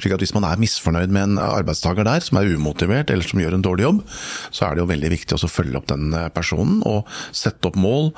Slik 0.00 0.16
at 0.16 0.24
Hvis 0.24 0.34
man 0.34 0.44
er 0.48 0.60
misfornøyd 0.60 1.14
med 1.14 1.28
en 1.28 1.38
arbeidstaker 1.40 2.04
der, 2.04 2.20
som 2.24 2.40
er 2.40 2.50
umotivert 2.50 3.10
eller 3.10 3.26
som 3.26 3.40
gjør 3.40 3.56
en 3.56 3.64
dårlig 3.64 3.86
jobb, 3.86 4.02
så 4.50 4.66
er 4.66 4.74
det 4.74 4.82
jo 4.82 4.90
veldig 4.90 5.12
viktig 5.14 5.38
å 5.38 5.50
følge 5.50 5.78
opp 5.78 5.88
den 5.92 6.10
eh, 6.16 6.28
personen 6.34 6.82
og 6.88 7.06
sette 7.36 7.70
opp 7.70 7.78
mål, 7.78 8.10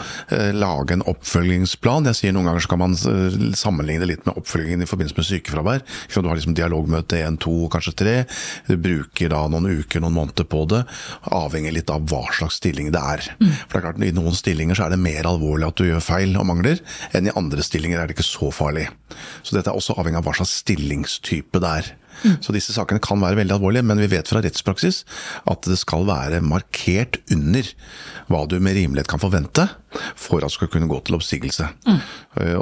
lage 0.57 0.95
en 0.95 1.05
oppfølgingsplan. 1.11 2.07
Jeg 2.09 2.19
sier 2.19 2.35
Noen 2.35 2.49
ganger 2.49 2.65
så 2.65 2.71
kan 2.71 2.81
man 2.81 2.95
sammenligne 2.97 4.03
det 4.03 4.09
litt 4.09 4.27
med 4.29 4.39
oppfølgingen 4.41 4.85
i 4.85 4.89
forbindelse 4.89 5.19
med 5.19 5.29
sykefravær. 5.29 5.83
Du 6.12 6.29
har 6.31 6.39
liksom 6.39 6.55
dialogmøte 6.57 7.19
1, 7.21 7.39
2, 7.43 7.57
kanskje 7.73 7.95
3 8.23 8.73
du 8.73 8.76
bruker 8.81 9.33
da 9.33 9.43
noen 9.50 9.69
uker, 9.83 10.02
noen 10.02 10.17
måneder 10.17 10.47
på 10.49 10.64
det. 10.71 10.83
Avhenger 11.35 11.75
litt 11.75 11.91
av 11.93 12.07
hva 12.11 12.25
slags 12.35 12.61
stilling 12.61 12.91
det 12.95 13.02
er. 13.02 13.25
Mm. 13.41 13.52
For 13.67 13.75
det 13.75 13.81
er 13.81 13.87
klart, 13.87 14.02
I 14.02 14.14
noen 14.17 14.37
stillinger 14.38 14.79
så 14.79 14.87
er 14.87 14.95
det 14.95 15.02
mer 15.02 15.29
alvorlig 15.29 15.69
at 15.69 15.81
du 15.81 15.88
gjør 15.88 16.05
feil 16.05 16.37
og 16.38 16.49
mangler, 16.49 16.83
enn 17.12 17.29
i 17.29 17.37
andre 17.38 17.64
stillinger 17.67 18.00
er 18.00 18.09
det 18.09 18.17
ikke 18.17 18.29
så 18.29 18.52
farlig. 18.55 18.88
Så 19.43 19.57
dette 19.57 19.73
er 19.73 19.79
også 19.79 19.97
avhengig 19.99 20.23
av 20.23 20.29
hva 20.29 20.37
slags 20.38 20.55
stillingstype 20.62 21.62
det 21.62 21.75
er. 21.83 21.93
Så 22.45 22.55
disse 22.55 22.75
sakene 22.75 23.02
kan 23.02 23.21
være 23.23 23.38
veldig 23.41 23.57
alvorlige, 23.57 23.87
men 23.87 24.00
vi 24.02 24.11
vet 24.12 24.29
fra 24.31 24.43
rettspraksis 24.45 25.02
at 25.50 25.69
det 25.69 25.79
skal 25.81 26.07
være 26.09 26.43
markert 26.45 27.21
under 27.33 27.69
hva 28.33 28.45
du 28.49 28.59
med 28.62 28.76
rimelighet 28.79 29.11
kan 29.11 29.23
forvente 29.23 29.69
for 30.17 30.41
at 30.41 30.49
du 30.52 30.57
skal 30.57 30.71
kunne 30.73 30.88
gå 30.88 30.99
til 31.05 31.19
oppsigelse. 31.19 31.67
Mm. 31.87 31.99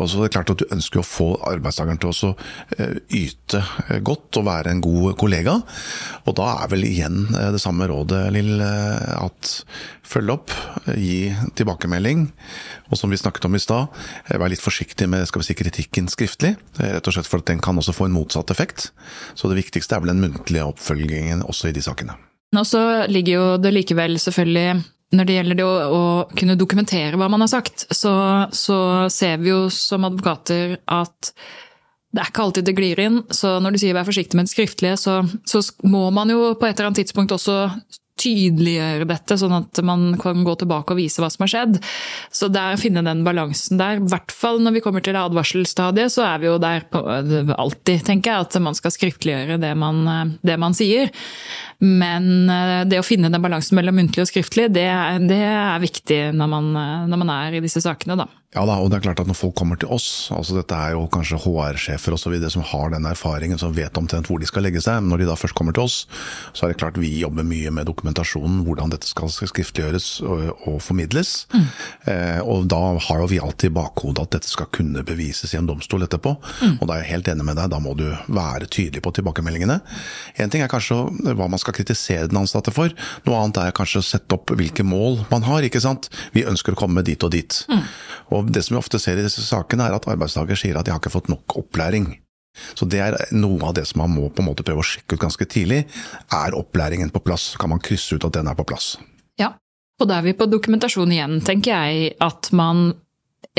Og 0.00 0.08
så 0.10 0.18
er 0.18 0.26
det 0.26 0.32
klart 0.34 0.50
at 0.50 0.60
Du 0.60 0.74
ønsker 0.74 1.00
å 1.00 1.06
få 1.06 1.28
arbeidstakeren 1.46 2.00
til 2.02 2.10
å 2.10 2.32
eh, 2.76 2.96
yte 3.16 3.60
eh, 3.86 4.00
godt 4.02 4.40
og 4.40 4.48
være 4.48 4.74
en 4.74 4.82
god 4.82 5.14
kollega. 5.20 5.54
Og 6.26 6.36
da 6.36 6.48
er 6.64 6.72
vel 6.72 6.84
igjen 6.88 7.22
det 7.30 7.62
samme 7.62 7.86
rådet, 7.90 8.26
Lill, 8.34 8.60
at 8.60 9.54
følg 10.10 10.32
opp, 10.34 10.54
gi 10.98 11.30
tilbakemelding. 11.58 12.26
Og 12.90 12.98
som 12.98 13.12
vi 13.12 13.18
snakket 13.20 13.46
om 13.46 13.54
i 13.54 13.62
stad, 13.62 13.90
vær 14.30 14.50
litt 14.50 14.62
forsiktig 14.62 15.06
med 15.10 15.26
skal 15.28 15.42
vi 15.42 15.50
si, 15.50 15.56
kritikken 15.58 16.10
skriftlig. 16.10 16.56
Rett 16.80 17.06
og 17.06 17.14
slett 17.14 17.30
for 17.30 17.42
at 17.42 17.50
den 17.50 17.62
kan 17.62 17.78
også 17.78 17.94
få 17.94 18.08
en 18.08 18.16
motsatt 18.16 18.50
effekt. 18.50 18.90
Så 19.38 19.49
det 19.50 19.60
viktigste 19.60 19.96
er 19.96 20.04
vel 20.04 20.14
den 20.14 20.24
muntlige 20.24 20.66
oppfølgingen 20.66 21.44
også 21.46 21.70
i 21.70 21.76
de 21.76 21.84
sakene. 21.84 22.16
Og 22.56 22.66
så 22.66 22.80
ligger 23.10 23.36
jo 23.36 23.44
det 23.62 23.74
likevel 23.76 24.18
selvfølgelig 24.18 24.80
når 25.16 25.26
det 25.26 25.36
gjelder 25.36 25.58
det 25.58 25.66
å, 25.66 25.72
å, 25.90 26.02
kunne 26.38 26.58
dokumentere 26.58 27.18
hva 27.18 27.26
man 27.30 27.42
har 27.42 27.50
sagt, 27.50 27.82
så, 27.90 28.12
så, 28.54 28.78
ser 29.10 29.40
vi 29.42 29.50
jo 29.50 29.64
som 29.74 30.06
advokater 30.06 30.76
at 30.86 31.32
det 32.10 32.22
er 32.22 32.30
ikke 32.30 32.44
alltid 32.44 32.66
det 32.66 32.74
glir 32.74 33.00
inn. 33.02 33.20
Så 33.34 33.56
når 33.62 33.74
du 33.74 33.80
sier 33.82 33.94
vær 33.94 34.06
forsiktig 34.06 34.38
med 34.38 34.48
det 34.48 34.54
skriftlige, 34.54 34.96
så, 34.98 35.20
så 35.46 35.62
må 35.86 36.08
man 36.14 36.30
jo 36.30 36.52
på 36.58 36.66
et 36.66 36.74
eller 36.74 36.90
annet 36.90 37.02
tidspunkt 37.04 37.34
også 37.34 37.58
tydeliggjøre 38.20 39.08
dette, 39.08 39.38
sånn 39.40 39.56
at 39.56 39.80
man 39.86 40.14
kan 40.20 40.44
gå 40.46 40.54
tilbake 40.60 40.94
og 40.94 41.00
vise 41.00 41.22
hva 41.22 41.30
som 41.32 41.46
har 41.46 41.52
skjedd. 41.54 41.78
Så 42.34 42.50
der 42.52 42.80
finne 42.80 43.04
den 43.06 43.24
balansen 43.26 43.80
der. 43.80 44.00
I 44.00 44.10
hvert 44.12 44.34
fall 44.34 44.60
når 44.62 44.76
vi 44.76 44.84
kommer 44.84 45.04
til 45.04 45.18
advarselstadiet, 45.18 46.14
så 46.14 46.26
er 46.28 46.42
vi 46.42 46.50
jo 46.50 46.58
der 46.62 46.86
på, 46.90 47.02
alltid, 47.04 48.04
tenker 48.06 48.32
jeg, 48.34 48.48
at 48.48 48.60
man 48.62 48.78
skal 48.78 48.94
skriftliggjøre 48.94 49.60
det 49.62 49.72
man, 49.78 50.36
det 50.46 50.58
man 50.60 50.76
sier. 50.76 51.12
Men 51.80 52.50
eh, 52.52 52.82
det 52.88 53.00
å 53.00 53.06
finne 53.06 53.30
den 53.32 53.42
balansen 53.42 53.78
mellom 53.78 53.96
muntlig 53.96 54.26
og 54.26 54.28
skriftlig, 54.28 54.68
det, 54.74 54.88
det 55.30 55.40
er 55.48 55.80
viktig 55.80 56.20
når 56.36 56.52
man, 56.52 56.70
når 57.08 57.24
man 57.24 57.34
er 57.40 57.56
i 57.56 57.64
disse 57.64 57.82
sakene, 57.84 58.18
da. 58.20 58.28
Ja 58.50 58.64
da, 58.66 58.80
og 58.82 58.88
det 58.90 58.96
er 58.98 59.04
klart 59.04 59.20
at 59.22 59.28
når 59.30 59.36
folk 59.38 59.52
kommer 59.60 59.78
til 59.78 59.92
oss, 59.94 60.26
altså 60.34 60.56
dette 60.56 60.74
er 60.74 60.96
jo 60.96 61.04
kanskje 61.14 61.38
HR-sjefer 61.38 62.16
osv. 62.16 62.32
som 62.50 62.64
har 62.66 62.88
den 62.90 63.04
erfaringen, 63.06 63.60
som 63.62 63.76
vet 63.76 63.94
omtrent 63.94 64.26
hvor 64.26 64.40
de 64.42 64.48
skal 64.48 64.64
legge 64.66 64.80
seg. 64.82 64.96
Men 64.98 65.12
når 65.12 65.20
de 65.22 65.28
da 65.28 65.36
først 65.38 65.54
kommer 65.54 65.76
til 65.76 65.84
oss, 65.84 65.98
så 66.50 66.66
er 66.66 66.72
det 66.72 66.80
klart 66.80 66.98
vi 66.98 67.12
jobber 67.20 67.46
mye 67.46 67.70
med 67.70 67.86
dokumentasjonen, 67.86 68.64
hvordan 68.66 68.90
dette 68.90 69.06
skal 69.06 69.30
skriftliggjøres 69.30 70.08
og, 70.26 70.42
og 70.66 70.80
formidles. 70.82 71.44
Mm. 71.54 71.68
Eh, 72.10 72.40
og 72.42 72.66
da 72.74 72.80
har 73.06 73.22
jo 73.22 73.28
vi 73.30 73.38
alltid 73.38 73.70
i 73.70 73.76
bakhodet 73.76 74.26
at 74.26 74.34
dette 74.34 74.50
skal 74.50 74.66
kunne 74.74 75.06
bevises 75.06 75.54
i 75.54 75.60
en 75.60 75.70
domstol 75.70 76.08
etterpå. 76.08 76.34
Mm. 76.58 76.74
Og 76.80 76.90
da 76.90 76.96
er 76.96 77.04
jeg 77.04 77.10
helt 77.12 77.30
enig 77.30 77.46
med 77.52 77.60
deg, 77.62 77.70
da 77.70 77.78
må 77.78 77.94
du 78.02 78.08
være 78.34 78.66
tydelig 78.66 79.04
på 79.06 79.14
tilbakemeldingene. 79.20 79.78
En 80.42 80.50
ting 80.50 80.66
er 80.66 80.74
kanskje 80.74 80.98
hva 81.38 81.46
man 81.46 81.62
skal 81.62 81.78
kritisere 81.78 82.26
den 82.26 82.42
ansatte 82.42 82.74
for, 82.74 82.90
noe 83.30 83.44
annet 83.44 83.62
er 83.62 83.78
kanskje 83.78 84.02
å 84.02 84.10
sette 84.10 84.34
opp 84.34 84.50
hvilke 84.58 84.82
mål 84.82 85.22
man 85.30 85.46
har. 85.46 85.62
ikke 85.62 85.86
sant? 85.86 86.10
Vi 86.34 86.42
ønsker 86.50 86.74
å 86.74 86.82
komme 86.82 87.06
dit 87.06 87.22
og 87.22 87.30
dit. 87.38 87.62
Mm. 87.70 87.86
Og 88.34 88.39
og 88.40 88.50
Det 88.52 88.64
som 88.64 88.74
vi 88.76 88.80
ofte 88.80 88.98
ser 89.02 89.20
i 89.20 89.26
disse 89.26 89.44
sakene, 89.44 89.86
er 89.86 89.96
at 89.96 90.08
arbeidstaker 90.10 90.58
sier 90.58 90.78
at 90.78 90.88
de 90.88 90.94
har 90.94 91.00
ikke 91.02 91.12
fått 91.12 91.30
nok 91.32 91.56
opplæring. 91.60 92.10
Så 92.74 92.86
det 92.90 93.00
er 93.02 93.16
noe 93.36 93.62
av 93.68 93.76
det 93.78 93.86
som 93.88 94.02
man 94.02 94.12
må 94.16 94.28
på 94.28 94.42
en 94.42 94.48
måte 94.50 94.64
prøve 94.66 94.82
å 94.82 94.86
sjekke 94.86 95.16
ut 95.16 95.22
ganske 95.22 95.46
tidlig. 95.46 95.84
Er 96.34 96.56
opplæringen 96.58 97.12
på 97.14 97.22
plass? 97.22 97.52
Kan 97.60 97.70
man 97.72 97.82
krysse 97.82 98.16
ut 98.16 98.26
at 98.26 98.34
den 98.36 98.50
er 98.50 98.58
på 98.58 98.66
plass? 98.66 98.96
Ja, 99.40 99.52
og 100.00 100.10
da 100.10 100.18
er 100.18 100.26
vi 100.26 100.36
på 100.36 100.48
dokumentasjon 100.50 101.14
igjen, 101.14 101.38
tenker 101.46 101.76
jeg. 101.76 102.16
At 102.24 102.50
man 102.56 102.90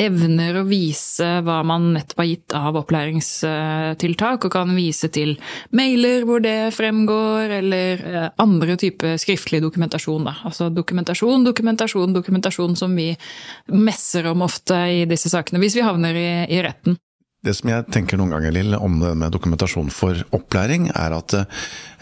evner 0.01 0.59
å 0.59 0.65
vise 0.67 1.27
hva 1.45 1.59
man 1.67 1.91
nettopp 1.95 2.23
har 2.23 2.29
gitt 2.29 2.55
av 2.57 2.79
opplæringstiltak, 2.81 4.47
og 4.47 4.53
kan 4.53 4.73
vise 4.77 5.11
til 5.13 5.35
mailer 5.77 6.25
hvor 6.27 6.43
det 6.43 6.73
fremgår, 6.75 7.55
eller 7.61 8.03
eh, 8.11 8.27
andre 8.41 8.77
typer 8.81 9.19
skriftlig 9.21 9.61
dokumentasjon. 9.63 10.27
Da. 10.27 10.37
Altså 10.47 10.71
dokumentasjon, 10.73 11.45
dokumentasjon, 11.47 12.17
dokumentasjon 12.17 12.75
som 12.79 12.97
vi 12.97 13.11
messer 13.71 14.31
om 14.31 14.45
ofte 14.47 14.77
i 15.01 15.05
disse 15.09 15.31
sakene, 15.31 15.61
hvis 15.61 15.77
vi 15.79 15.85
havner 15.85 16.17
i, 16.17 16.29
i 16.51 16.61
retten. 16.65 16.97
Det 17.41 17.55
som 17.57 17.71
jeg 17.71 17.87
tenker 17.89 18.19
noen 18.19 18.35
ganger 18.35 18.53
Lill, 18.53 18.75
om 18.77 18.99
det 19.01 19.15
med 19.17 19.33
dokumentasjon 19.33 19.87
for 19.89 20.19
opplæring, 20.37 20.91
er 20.93 21.15
at 21.17 21.33
eh, 21.33 21.47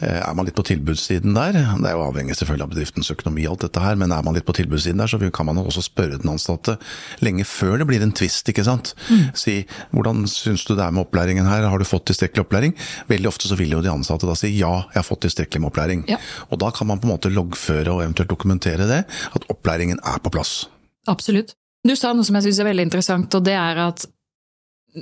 er 0.04 0.34
man 0.36 0.44
litt 0.44 0.58
på 0.58 0.66
tilbudssiden 0.68 1.32
der, 1.38 1.56
det 1.56 1.88
er 1.88 1.96
jo 1.96 2.02
avhengig 2.10 2.36
selvfølgelig 2.36 2.66
av 2.66 2.74
bedriftens 2.74 3.12
økonomi, 3.14 3.46
alt 3.48 3.64
dette 3.64 3.80
her, 3.80 3.96
men 4.02 4.12
er 4.12 4.26
man 4.28 4.36
litt 4.36 4.48
på 4.50 4.58
tilbudssiden 4.58 5.00
der, 5.00 5.08
så 5.08 5.32
kan 5.32 5.48
man 5.48 5.62
også 5.64 5.86
spørre 5.86 6.20
den 6.20 6.34
ansatte 6.34 6.76
lenge 7.24 7.48
før 7.48 7.80
det 7.80 7.88
blir 7.88 8.04
en 8.04 8.12
tvist, 8.12 8.52
ikke 8.52 8.68
sant. 8.68 8.92
Mm. 9.08 9.30
Si 9.40 9.56
hvordan 9.96 10.28
syns 10.28 10.68
du 10.68 10.74
det 10.74 10.84
er 10.84 10.92
med 10.98 11.06
opplæringen 11.06 11.48
her, 11.48 11.70
har 11.72 11.80
du 11.80 11.88
fått 11.88 12.10
tilstrekkelig 12.12 12.44
opplæring? 12.44 12.76
Veldig 13.08 13.32
ofte 13.32 13.48
så 13.48 13.56
vil 13.64 13.78
jo 13.78 13.82
de 13.86 13.94
ansatte 13.96 14.28
da 14.28 14.36
si 14.36 14.52
ja, 14.58 14.74
jeg 14.92 15.00
har 15.00 15.08
fått 15.08 15.24
tilstrekkelig 15.30 15.64
med 15.64 15.72
opplæring. 15.72 16.06
Ja. 16.12 16.20
Og 16.52 16.60
da 16.60 16.76
kan 16.76 16.92
man 16.92 17.00
på 17.00 17.08
en 17.08 17.16
måte 17.16 17.32
loggføre 17.32 17.96
og 17.96 18.04
eventuelt 18.04 18.36
dokumentere 18.36 18.92
det, 18.92 19.02
at 19.08 19.48
opplæringen 19.48 20.04
er 20.04 20.20
på 20.20 20.36
plass. 20.36 20.66
Absolutt. 21.08 21.56
Du 21.88 21.96
sa 21.96 22.12
noe 22.12 22.28
som 22.28 22.36
jeg 22.36 22.50
syns 22.50 22.60
er 22.60 22.74
veldig 22.74 22.90
interessant, 22.92 23.40
og 23.40 23.48
det 23.48 23.56
er 23.56 23.86
at 23.88 24.04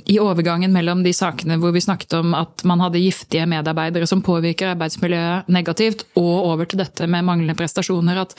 i 0.06 0.18
overgangen 0.20 0.74
mellom 0.74 1.04
de 1.06 1.14
sakene 1.16 1.58
hvor 1.62 1.72
vi 1.76 1.82
snakket 1.84 2.18
om 2.20 2.34
at 2.38 2.64
man 2.68 2.82
hadde 2.84 3.02
giftige 3.02 3.48
medarbeidere 3.50 4.08
som 4.10 4.24
påvirker 4.26 4.74
arbeidsmiljøet 4.74 5.48
negativt, 5.54 6.04
og 6.20 6.52
over 6.52 6.68
til 6.68 6.82
dette 6.82 7.08
med 7.08 7.26
manglende 7.28 7.56
prestasjoner, 7.58 8.20
at 8.26 8.36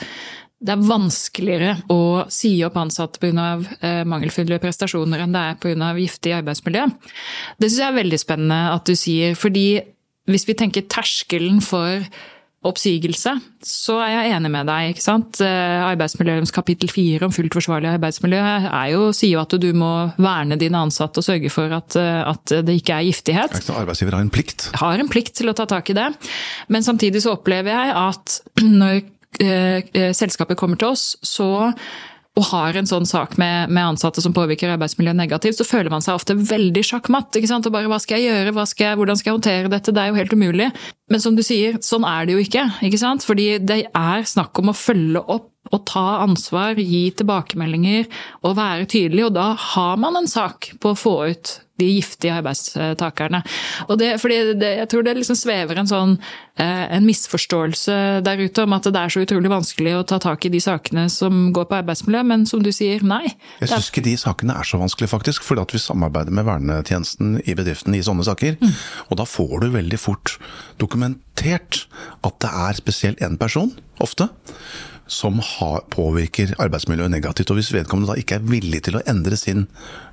det 0.59 0.73
er 0.75 0.83
vanskeligere 0.83 1.75
å 1.93 2.25
si 2.31 2.51
opp 2.67 2.75
ansatte 2.81 3.21
pga. 3.21 3.51
Eh, 3.79 4.01
mangelfulle 4.03 4.59
prestasjoner 4.59 5.23
enn 5.23 5.35
det 5.35 5.43
er 5.45 5.59
pga. 5.63 5.93
giftig 5.95 6.35
arbeidsmiljø. 6.35 6.89
Det 7.57 7.69
syns 7.69 7.79
jeg 7.79 7.87
er 7.87 8.01
veldig 8.01 8.19
spennende 8.19 8.59
at 8.73 8.85
du 8.85 8.95
sier, 8.99 9.39
fordi 9.39 9.81
hvis 10.29 10.45
vi 10.45 10.57
tenker 10.59 10.85
terskelen 10.91 11.63
for 11.63 12.03
oppsigelse, 12.67 13.31
så 13.63 13.95
er 14.03 14.11
jeg 14.11 14.33
enig 14.35 14.49
med 14.51 14.67
deg. 14.67 14.89
ikke 14.91 15.03
sant? 15.03 15.39
Eh, 15.43 15.83
arbeidsmiljølovens 15.87 16.51
kapittel 16.51 16.91
fire 16.91 17.29
om 17.29 17.31
fullt 17.31 17.55
forsvarlig 17.55 17.93
arbeidsmiljø 17.93 18.41
er 18.41 18.89
jo, 18.91 19.05
sier 19.15 19.37
jo 19.37 19.43
at 19.45 19.55
du 19.63 19.69
må 19.77 19.91
verne 20.19 20.57
dine 20.59 20.81
ansatte 20.83 21.21
og 21.21 21.27
sørge 21.27 21.51
for 21.53 21.71
at, 21.77 21.95
eh, 21.99 22.19
at 22.27 22.55
det 22.67 22.75
ikke 22.81 22.97
er 22.97 23.07
giftighet. 23.07 23.55
Arbeidsgiver 23.71 24.17
har 24.17 24.25
en 24.25 24.33
plikt? 24.33 24.67
Har 24.81 24.99
en 24.99 25.11
plikt 25.11 25.37
til 25.39 25.51
å 25.51 25.55
ta 25.55 25.69
tak 25.71 25.93
i 25.93 25.97
det. 25.97 26.09
Men 26.67 26.83
samtidig 26.83 27.23
så 27.23 27.37
opplever 27.37 27.71
jeg 27.71 27.95
at 27.95 28.39
når 28.83 29.01
eh, 29.39 30.11
selskapet 30.17 30.59
kommer 30.59 30.79
til 30.79 30.91
oss, 30.91 31.13
så 31.23 31.71
og 32.39 32.47
har 32.53 32.77
en 32.79 32.87
sånn 32.87 33.07
sak 33.09 33.35
med, 33.41 33.71
med, 33.73 33.83
ansatte 33.93 34.23
som 34.23 34.33
påvirker 34.35 34.71
arbeidsmiljøet 34.73 35.17
negativt, 35.19 35.59
så 35.59 35.67
føler 35.67 35.91
man 35.91 36.03
seg 36.05 36.15
ofte 36.15 36.37
veldig 36.37 36.83
sjakkmatt. 36.87 37.35
ikke 37.35 37.51
sant? 37.51 37.67
Og 37.67 37.75
bare 37.75 37.91
hva 37.91 37.99
skal 37.99 38.21
jeg 38.21 38.31
gjøre, 38.31 38.65
skal 38.69 38.87
jeg, 38.87 38.99
hvordan 39.01 39.19
skal 39.19 39.31
jeg 39.31 39.37
håndtere 39.37 39.73
dette, 39.73 39.93
det 39.95 40.03
er 40.03 40.11
jo 40.11 40.19
helt 40.19 40.35
umulig. 40.35 40.69
Men 41.11 41.23
som 41.23 41.35
du 41.35 41.43
sier, 41.45 41.79
sånn 41.83 42.07
er 42.07 42.27
det 42.27 42.37
jo 42.37 42.43
ikke. 42.43 42.65
ikke 42.85 43.01
sant? 43.01 43.25
Fordi 43.27 43.51
det 43.59 43.81
er 43.87 44.27
snakk 44.29 44.61
om 44.61 44.71
å 44.71 44.77
følge 44.77 45.23
opp 45.25 45.49
og 45.75 45.83
ta 45.85 46.21
ansvar, 46.23 46.79
gi 46.79 47.09
tilbakemeldinger 47.19 48.07
og 48.47 48.55
være 48.57 48.87
tydelig. 48.89 49.27
Og 49.27 49.35
da 49.35 49.51
har 49.73 49.99
man 50.01 50.17
en 50.21 50.29
sak 50.29 50.71
på 50.81 50.93
å 50.93 50.97
få 50.97 51.15
ut 51.33 51.57
de 51.79 51.87
giftige 51.95 52.35
arbeidstakerne. 52.39 53.41
Og 53.87 53.99
det, 54.01 54.13
fordi 54.21 54.39
det, 54.59 54.71
jeg 54.83 54.91
tror 54.91 55.05
det 55.05 55.15
liksom 55.19 55.37
svever 55.39 55.79
en 55.79 55.89
sånn 55.89 56.15
eh, 56.59 56.85
en 56.97 57.07
misforståelse 57.07 57.97
der 58.25 58.43
ute 58.43 58.65
om 58.65 58.75
at 58.77 58.89
det 58.89 59.01
er 59.01 59.13
så 59.13 59.23
utrolig 59.23 59.51
vanskelig 59.51 59.95
å 59.97 60.05
ta 60.07 60.19
tak 60.21 60.45
i 60.45 60.53
de 60.53 60.61
sakene 60.63 61.07
som 61.13 61.49
går 61.55 61.69
på 61.69 61.79
arbeidsmiljø, 61.79 62.23
men 62.31 62.45
som 62.49 62.63
du 62.65 62.71
sier, 62.75 63.03
nei. 63.05 63.35
Jeg 63.61 63.71
syns 63.71 63.91
ikke 63.91 64.05
de 64.07 64.15
sakene 64.19 64.57
er 64.59 64.67
så 64.67 64.81
vanskelig, 64.81 65.11
faktisk. 65.11 65.47
fordi 65.47 65.65
at 65.65 65.75
vi 65.75 65.83
samarbeider 65.83 66.35
med 66.35 66.47
vernetjenesten 66.47 67.39
i 67.45 67.55
bedriften 67.57 67.95
i 67.97 68.03
sånne 68.05 68.27
saker. 68.27 68.59
Mm. 68.59 68.75
Og 69.09 69.21
da 69.21 69.27
får 69.29 69.55
du 69.63 69.71
veldig 69.77 69.99
fort 70.01 70.37
dokumentert 70.81 71.85
at 72.27 72.39
det 72.43 72.53
er 72.67 72.79
spesielt 72.79 73.23
én 73.25 73.39
person, 73.39 73.71
ofte, 74.03 74.29
som 75.09 75.39
har, 75.43 75.83
påvirker 75.89 76.53
arbeidsmiljøet 76.61 77.11
negativt. 77.11 77.49
Og 77.51 77.59
hvis 77.59 77.73
vedkommende 77.73 78.13
da 78.13 78.21
ikke 78.21 78.37
er 78.37 78.45
villig 78.45 78.83
til 78.85 78.99
å 78.99 79.03
endre 79.09 79.37
sin 79.39 79.65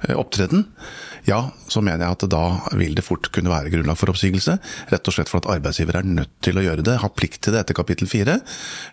eh, 0.06 0.16
opptreden, 0.16 0.64
ja, 1.26 1.40
så 1.68 1.82
mener 1.82 2.06
jeg 2.06 2.16
at 2.16 2.24
da 2.30 2.42
vil 2.78 2.94
det 2.96 3.04
fort 3.04 3.28
kunne 3.34 3.50
være 3.50 3.72
grunnlag 3.74 3.98
for 3.98 4.12
oppsigelse. 4.12 4.56
Rett 4.92 5.10
og 5.10 5.16
slett 5.16 5.30
for 5.30 5.42
at 5.42 5.50
arbeidsgiver 5.56 5.98
er 5.98 6.08
nødt 6.08 6.32
til 6.44 6.58
å 6.58 6.64
gjøre 6.64 6.84
det, 6.86 6.96
har 7.02 7.12
plikt 7.18 7.42
til 7.44 7.56
det 7.56 7.64
etter 7.64 7.76
kapittel 7.76 8.08
fire 8.10 8.38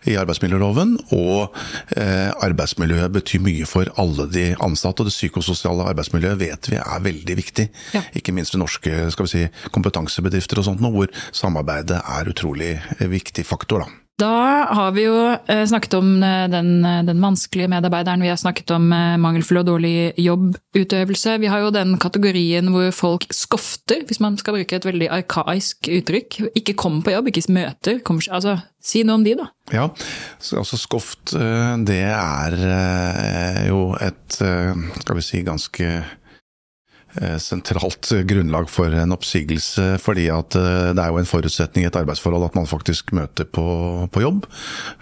i 0.09 0.17
arbeidsmiljøloven. 0.19 0.95
Og 1.15 1.55
eh, 1.95 2.33
arbeidsmiljøet 2.33 3.15
betyr 3.15 3.45
mye 3.45 3.69
for 3.69 3.91
alle 4.01 4.27
de 4.33 4.49
ansatte, 4.57 5.05
og 5.05 5.09
det 5.09 5.15
psykososiale 5.15 5.87
arbeidsmiljøet 5.93 6.41
vet 6.41 6.71
vi 6.73 6.81
er 6.81 7.07
veldig 7.07 7.39
viktig. 7.39 7.69
Ja. 7.95 8.03
Ikke 8.17 8.35
minst 8.35 8.57
i 8.57 8.61
norske 8.61 9.07
skal 9.13 9.29
vi 9.29 9.35
si, 9.37 9.47
kompetansebedrifter 9.71 10.59
og 10.59 10.67
sånt, 10.67 10.83
hvor 10.83 11.11
samarbeidet 11.31 12.01
er 12.01 12.33
utrolig 12.33 12.75
eh, 12.99 13.09
viktig 13.13 13.47
faktor. 13.47 13.85
da. 13.85 14.02
Da 14.21 14.67
har 14.69 14.91
vi 14.93 15.07
jo 15.07 15.15
eh, 15.33 15.63
snakket 15.65 15.95
om 15.97 16.09
eh, 16.21 16.45
den, 16.51 16.85
eh, 16.85 16.99
den, 17.07 17.21
vanskelige 17.21 17.71
medarbeideren, 17.71 18.21
vi 18.21 18.29
har 18.29 18.37
snakket 18.37 18.69
om 18.75 18.85
mangelfull 19.23 19.63
og 19.63 19.67
dårlig 19.71 20.13
jobbutøvelse. 20.21 21.39
Vi 21.41 21.49
har 21.49 21.63
jo 21.63 21.71
den 21.73 21.95
kategorien 22.01 22.69
hvor 22.73 22.91
folk 22.93 23.25
skofter, 23.33 24.03
hvis 24.05 24.21
man 24.21 24.37
skal 24.37 24.59
bruke 24.59 24.77
et 24.77 24.85
veldig 24.85 25.09
arkaisk 25.17 25.89
uttrykk. 25.97 26.39
Ikke 26.53 26.77
kommer 26.77 27.01
på 27.01 27.15
jobb, 27.15 27.31
ikke 27.31 27.45
møter. 27.57 27.99
Kommer, 28.05 28.29
altså, 28.29 28.59
si 28.83 29.01
noe 29.07 29.17
om 29.17 29.25
de, 29.25 29.33
da. 29.39 29.49
Ja, 29.73 29.87
altså 30.59 30.77
skoft 30.77 31.33
det 31.33 32.01
er 32.03 32.57
jo 33.69 33.93
et, 33.97 34.37
skal 34.37 35.17
vi 35.17 35.25
si, 35.25 35.41
ganske 35.47 35.89
sentralt 37.37 38.09
grunnlag 38.25 38.69
for 38.69 38.93
en 38.97 39.13
oppsigelse, 39.13 39.99
fordi 40.01 40.25
at 40.33 40.55
eh, 40.57 40.91
det 40.95 41.03
er 41.03 41.11
jo 41.11 41.19
en 41.21 41.29
forutsetning 41.29 41.85
i 41.85 41.89
et 41.89 41.99
arbeidsforhold 41.99 42.47
at 42.47 42.57
man 42.57 42.69
faktisk 42.69 43.13
møter 43.13 43.45
på, 43.45 43.65
på, 44.09 44.23
jobb 44.23 44.47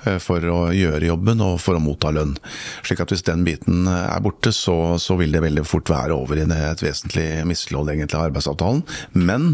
eh, 0.05 0.17
for 0.19 0.43
å 0.43 0.59
gjøre 0.75 1.07
jobben 1.07 1.43
og 1.45 1.55
for 1.63 1.77
å 1.77 1.83
motta 1.83 2.11
lønn. 2.15 2.35
Slik 2.83 3.03
at 3.03 3.13
hvis 3.13 3.23
den 3.27 3.45
biten 3.47 3.87
er 3.87 4.19
borte, 4.23 4.51
så, 4.55 4.97
så 4.99 5.15
vil 5.19 5.31
det 5.31 5.43
veldig 5.45 5.63
fort 5.67 5.91
være 5.91 6.17
over 6.17 6.41
i 6.41 6.45
et 6.45 6.83
vesentlig 6.83 7.45
mislighold 7.47 7.93
egentlig 7.93 8.19
av 8.19 8.29
arbeidsavtalen. 8.29 8.83
Men 9.15 9.53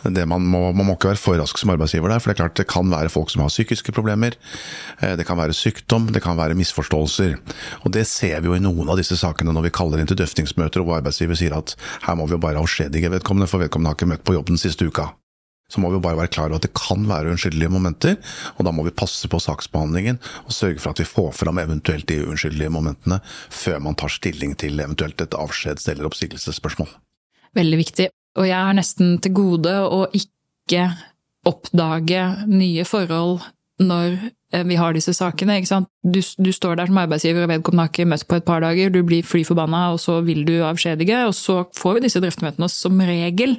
man 0.00 0.46
må, 0.48 0.62
man, 0.72 0.86
må, 0.86 0.96
ikke 0.96 1.12
være 1.12 1.20
for 1.20 1.36
rask 1.36 1.60
som 1.60 1.74
arbeidsgiver 1.74 2.08
der, 2.08 2.22
for 2.22 2.30
det 2.30 2.38
er 2.38 2.40
klart 2.40 2.56
det 2.56 2.68
kan 2.70 2.88
være 2.88 3.12
folk 3.12 3.28
som 3.32 3.44
har 3.44 3.52
psykiske 3.52 3.92
problemer. 3.92 4.36
Det 5.00 5.26
kan 5.28 5.36
være 5.36 5.56
sykdom, 5.56 6.08
det 6.14 6.22
kan 6.24 6.38
være 6.38 6.56
misforståelser. 6.56 7.36
Og 7.84 7.92
det 7.92 8.06
ser 8.08 8.40
vi 8.40 8.48
jo 8.48 8.56
i 8.56 8.62
noen 8.64 8.88
av 8.88 8.96
disse 9.00 9.18
sakene 9.20 9.52
når 9.52 9.68
vi 9.68 9.74
kaller 9.76 10.00
inn 10.00 10.08
til 10.08 10.16
drøftingsmøter 10.20 10.80
og 10.84 10.96
arbeidsgiver 11.02 11.36
sier 11.36 11.56
at 11.58 11.74
her 12.06 12.18
må 12.18 12.26
vi 12.26 12.36
jo 12.36 12.42
bare 12.42 12.60
avskjedige 12.60 13.10
vedkommende, 13.12 13.48
for 13.50 13.62
vedkommende 13.62 13.92
har 13.92 13.98
ikke 13.98 14.12
møtt 14.12 14.26
på 14.26 14.36
jobb 14.36 14.52
den 14.52 14.60
siste 14.60 14.86
uka. 14.86 15.10
Så 15.70 15.78
må 15.78 15.90
vi 15.90 16.00
jo 16.00 16.02
bare 16.02 16.18
være 16.18 16.32
klar 16.34 16.48
over 16.48 16.58
at 16.58 16.66
det 16.66 16.72
kan 16.74 17.04
være 17.06 17.30
unnskyldelige 17.30 17.70
momenter, 17.70 18.16
og 18.58 18.66
da 18.66 18.72
må 18.74 18.82
vi 18.86 18.94
passe 18.94 19.28
på 19.30 19.38
saksbehandlingen 19.38 20.18
og 20.42 20.54
sørge 20.54 20.82
for 20.82 20.90
at 20.90 21.02
vi 21.02 21.06
får 21.06 21.30
fram 21.38 21.60
eventuelt 21.62 22.08
de 22.10 22.18
unnskyldelige 22.24 22.72
momentene 22.74 23.20
før 23.54 23.78
man 23.84 23.98
tar 23.98 24.10
stilling 24.10 24.56
til 24.58 24.82
eventuelt 24.82 25.22
et 25.22 25.38
avskjeds- 25.38 25.86
eller 25.92 26.10
oppsigelsesspørsmål. 26.10 26.90
Veldig 27.54 27.78
viktig. 27.78 28.08
Og 28.38 28.46
jeg 28.46 28.58
har 28.58 28.74
nesten 28.74 29.16
til 29.22 29.34
gode 29.34 29.70
å 29.70 30.04
ikke 30.14 30.88
oppdage 31.46 32.26
nye 32.50 32.84
forhold 32.86 33.40
når 33.80 34.18
vi 34.66 34.78
har 34.80 34.94
disse 34.96 35.14
sakene. 35.14 35.60
ikke? 35.60 35.82
Du, 36.02 36.20
du 36.20 36.52
står 36.52 36.80
der 36.80 36.90
som 36.90 36.98
arbeidsgiver 37.02 37.46
og 37.46 37.52
vedkommende 37.52 37.86
har 37.86 37.92
ikke 37.92 38.08
møtt 38.10 38.26
på 38.28 38.40
et 38.40 38.46
par 38.46 38.60
dager, 38.64 38.90
du 38.90 39.02
blir 39.06 39.26
fly 39.26 39.44
forbanna, 39.46 39.90
og 39.94 40.00
så 40.02 40.20
vil 40.26 40.44
du 40.48 40.58
avskjedige, 40.66 41.24
og 41.26 41.34
så 41.38 41.62
får 41.78 41.98
vi 41.98 42.06
disse 42.06 42.22
drøftemøtene. 42.22 42.66
Og 42.66 42.74
som 42.74 43.00
regel 43.00 43.58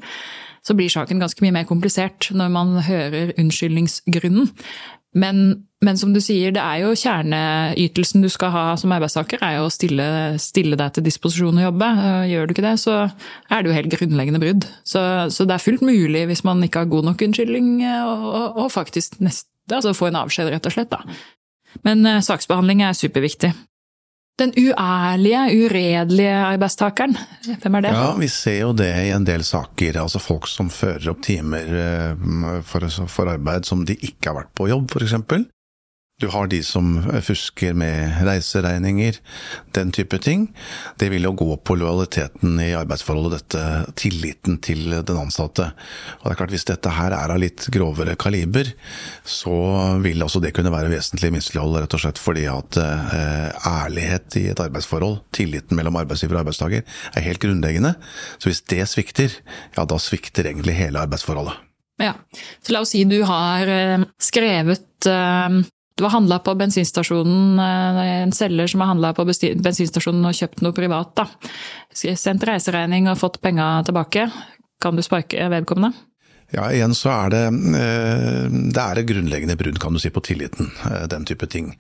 så 0.66 0.76
blir 0.78 0.92
saken 0.94 1.22
ganske 1.22 1.42
mye 1.42 1.56
mer 1.56 1.70
komplisert 1.70 2.30
når 2.38 2.50
man 2.54 2.76
hører 2.86 3.32
unnskyldningsgrunnen. 3.40 4.52
Men, 5.12 5.66
men, 5.84 5.98
som 6.00 6.14
du 6.16 6.22
sier, 6.24 6.54
det 6.56 6.62
er 6.64 6.86
jo 6.86 6.94
kjerneytelsen 6.96 8.24
du 8.24 8.30
skal 8.32 8.54
ha 8.54 8.64
som 8.80 8.94
arbeidstaker, 8.96 9.42
er 9.44 9.58
jo 9.58 9.66
å 9.68 9.74
stille, 9.74 10.06
stille 10.40 10.80
deg 10.80 10.94
til 10.96 11.04
disposisjon 11.04 11.60
og 11.60 11.66
jobbe. 11.66 11.90
Gjør 12.32 12.48
du 12.48 12.54
ikke 12.56 12.64
det, 12.64 12.78
så 12.80 12.96
er 13.52 13.60
det 13.60 13.72
jo 13.72 13.76
helt 13.76 13.92
grunnleggende 13.98 14.40
brudd. 14.40 14.70
Så, 14.88 15.04
så 15.36 15.48
det 15.48 15.58
er 15.58 15.66
fullt 15.66 15.84
mulig, 15.84 16.24
hvis 16.30 16.46
man 16.48 16.64
ikke 16.64 16.86
har 16.86 16.92
god 16.94 17.10
nok 17.10 17.26
unnskyldning, 17.28 17.74
å 17.84 18.70
faktisk 18.72 19.20
nest, 19.26 19.51
altså 19.80 19.96
få 19.98 20.10
en 20.10 20.20
avskjed, 20.24 20.52
rett 20.54 20.70
og 20.70 20.76
slett. 20.76 20.92
Da. 20.92 21.04
Men 21.88 22.06
uh, 22.08 22.20
saksbehandling 22.26 22.84
er 22.86 22.98
superviktig. 22.98 23.54
Den 24.40 24.54
uærlige, 24.58 25.42
uredelige 25.66 26.38
arbeidstakeren, 26.48 27.18
hvem 27.62 27.76
er 27.78 27.84
det? 27.86 27.92
Ja, 27.94 28.14
Vi 28.18 28.30
ser 28.32 28.60
jo 28.64 28.72
det 28.74 28.90
i 29.04 29.12
en 29.14 29.28
del 29.28 29.44
saker. 29.46 30.00
Altså 30.02 30.22
folk 30.24 30.48
som 30.50 30.72
fører 30.74 31.12
opp 31.12 31.22
timer 31.26 31.68
eh, 31.84 32.24
for, 32.66 32.88
for 33.12 33.30
arbeid 33.30 33.68
som 33.70 33.84
de 33.86 33.98
ikke 34.00 34.32
har 34.32 34.40
vært 34.40 34.54
på 34.58 34.70
jobb, 34.72 34.90
f.eks. 34.96 35.14
Du 36.22 36.28
har 36.30 36.48
de 36.48 36.60
som 36.64 37.00
fusker 37.26 37.74
med 37.74 38.20
reiseregninger, 38.22 39.16
den 39.74 39.90
type 39.92 40.20
ting. 40.22 40.44
Det 41.02 41.08
vil 41.10 41.26
jo 41.26 41.32
gå 41.34 41.56
på 41.66 41.74
lojaliteten 41.82 42.60
i 42.62 42.76
arbeidsforholdet, 42.78 43.40
dette 43.40 43.94
tilliten 43.98 44.60
til 44.62 45.00
den 45.02 45.18
ansatte. 45.18 45.72
Og 46.20 46.28
det 46.28 46.36
er 46.36 46.38
klart 46.44 46.54
Hvis 46.54 46.68
dette 46.70 46.94
her 46.94 47.16
er 47.18 47.34
av 47.34 47.42
litt 47.42 47.66
grovere 47.74 48.14
kaliber, 48.22 48.70
så 49.26 49.56
vil 50.04 50.22
også 50.22 50.44
det 50.44 50.54
kunne 50.54 50.74
være 50.74 50.92
vesentlig 50.94 51.32
mislighold, 51.40 51.80
rett 51.82 51.98
og 51.98 52.04
slett 52.04 52.22
fordi 52.22 52.46
at 52.52 52.78
eh, 52.78 53.50
ærlighet 53.72 54.38
i 54.44 54.46
et 54.54 54.62
arbeidsforhold, 54.62 55.24
tilliten 55.34 55.80
mellom 55.80 55.98
arbeidsgiver 56.04 56.38
og 56.38 56.44
arbeidstaker, 56.44 56.86
er 57.16 57.28
helt 57.32 57.42
grunnleggende. 57.42 57.96
Så 58.38 58.52
hvis 58.52 58.62
det 58.70 58.86
svikter, 58.94 59.42
ja 59.74 59.90
da 59.90 59.98
svikter 59.98 60.52
egentlig 60.52 60.78
hele 60.78 61.02
arbeidsforholdet. 61.02 61.58
Ja, 62.02 62.14
så 62.62 62.78
La 62.78 62.86
oss 62.86 62.94
si 62.94 63.08
du 63.10 63.24
har 63.26 63.70
eh, 63.70 64.10
skrevet 64.22 65.10
du 65.96 66.04
har 66.06 66.14
handla 66.16 66.40
på 66.40 66.56
bensinstasjonen, 66.58 67.60
eh, 67.60 68.22
en 68.24 68.32
selger 68.32 68.68
som 68.68 68.82
har 68.82 68.94
handla 68.94 69.14
på 69.14 69.26
bensinstasjonen 69.26 70.26
og 70.26 70.38
kjøpt 70.38 70.62
noe 70.62 70.74
privat. 70.74 71.16
da. 71.16 71.28
Sendt 71.94 72.44
reiseregning 72.48 73.10
og 73.10 73.20
fått 73.20 73.42
penga 73.42 73.84
tilbake. 73.84 74.32
Kan 74.82 74.96
du 74.96 75.02
sparke 75.02 75.50
vedkommende? 75.50 75.94
Ja, 76.52 76.66
igjen 76.68 76.92
så 76.98 77.12
er 77.14 77.32
det 77.32 77.42
eh, 77.80 78.48
Det 78.52 78.82
er 78.82 79.00
et 79.00 79.08
grunnleggende 79.08 79.56
brudd, 79.60 79.78
kan 79.80 79.96
du 79.96 80.02
si, 80.04 80.12
på 80.12 80.24
tilliten. 80.26 80.68
Eh, 80.90 81.06
den 81.12 81.24
type 81.28 81.48
ting. 81.48 81.72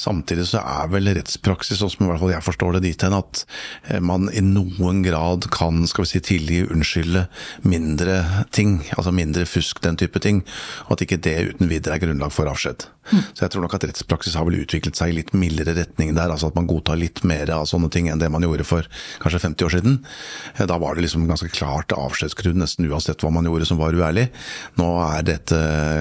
Samtidig 0.00 0.48
så 0.50 0.62
er 0.66 0.90
vel 0.90 1.12
rettspraksis, 1.14 1.78
sånn 1.78 1.92
som 1.92 2.06
i 2.06 2.10
hvert 2.10 2.22
fall 2.22 2.34
jeg 2.34 2.46
forstår 2.46 2.76
det 2.76 2.82
dit 2.88 3.06
hen, 3.06 3.14
at 3.14 3.44
eh, 3.86 4.02
man 4.02 4.26
i 4.34 4.42
noen 4.42 5.04
grad 5.06 5.46
kan 5.54 5.84
skal 5.86 6.06
vi 6.06 6.10
si, 6.16 6.24
tilgi, 6.32 6.64
unnskylde 6.66 7.26
mindre 7.62 8.18
ting. 8.50 8.80
Altså 8.96 9.14
mindre 9.14 9.46
fusk, 9.46 9.78
den 9.86 9.98
type 10.00 10.22
ting. 10.22 10.42
Og 10.88 10.96
at 10.96 11.06
ikke 11.06 11.22
det 11.22 11.38
uten 11.52 11.70
videre 11.70 11.94
er 11.94 12.06
grunnlag 12.08 12.34
for 12.34 12.50
avskjed. 12.50 12.88
Mm. 13.12 13.22
Så 13.30 13.44
jeg 13.44 13.52
tror 13.54 13.62
nok 13.62 13.76
at 13.78 13.86
rettspraksis 13.86 14.34
har 14.34 14.46
vel 14.48 14.58
utviklet 14.64 14.98
seg 14.98 15.12
i 15.12 15.18
litt 15.20 15.30
mildere 15.38 15.76
retning 15.78 16.16
der. 16.16 16.32
Altså 16.34 16.50
at 16.50 16.58
man 16.58 16.66
godtar 16.66 16.98
litt 16.98 17.22
mer 17.28 17.46
av 17.54 17.68
sånne 17.70 17.92
ting 17.94 18.10
enn 18.10 18.18
det 18.18 18.32
man 18.34 18.42
gjorde 18.42 18.66
for 18.66 18.90
kanskje 19.22 19.44
50 19.44 19.68
år 19.68 19.74
siden. 19.76 19.98
Da 20.66 20.82
var 20.82 20.98
det 20.98 21.06
liksom 21.06 21.28
ganske 21.30 21.52
klart 21.54 21.94
avskjedsgrunn 21.94 22.58
nesten 22.58 22.90
uansett 22.90 23.22
hva 23.22 23.30
man 23.38 23.46
gjorde 23.46 23.70
som 23.70 23.78
var 23.78 23.94
uærlig 23.94 24.15
ærlig. 24.16 24.26
Nå 24.80 24.88
er 25.04 25.24
dette 25.26 25.58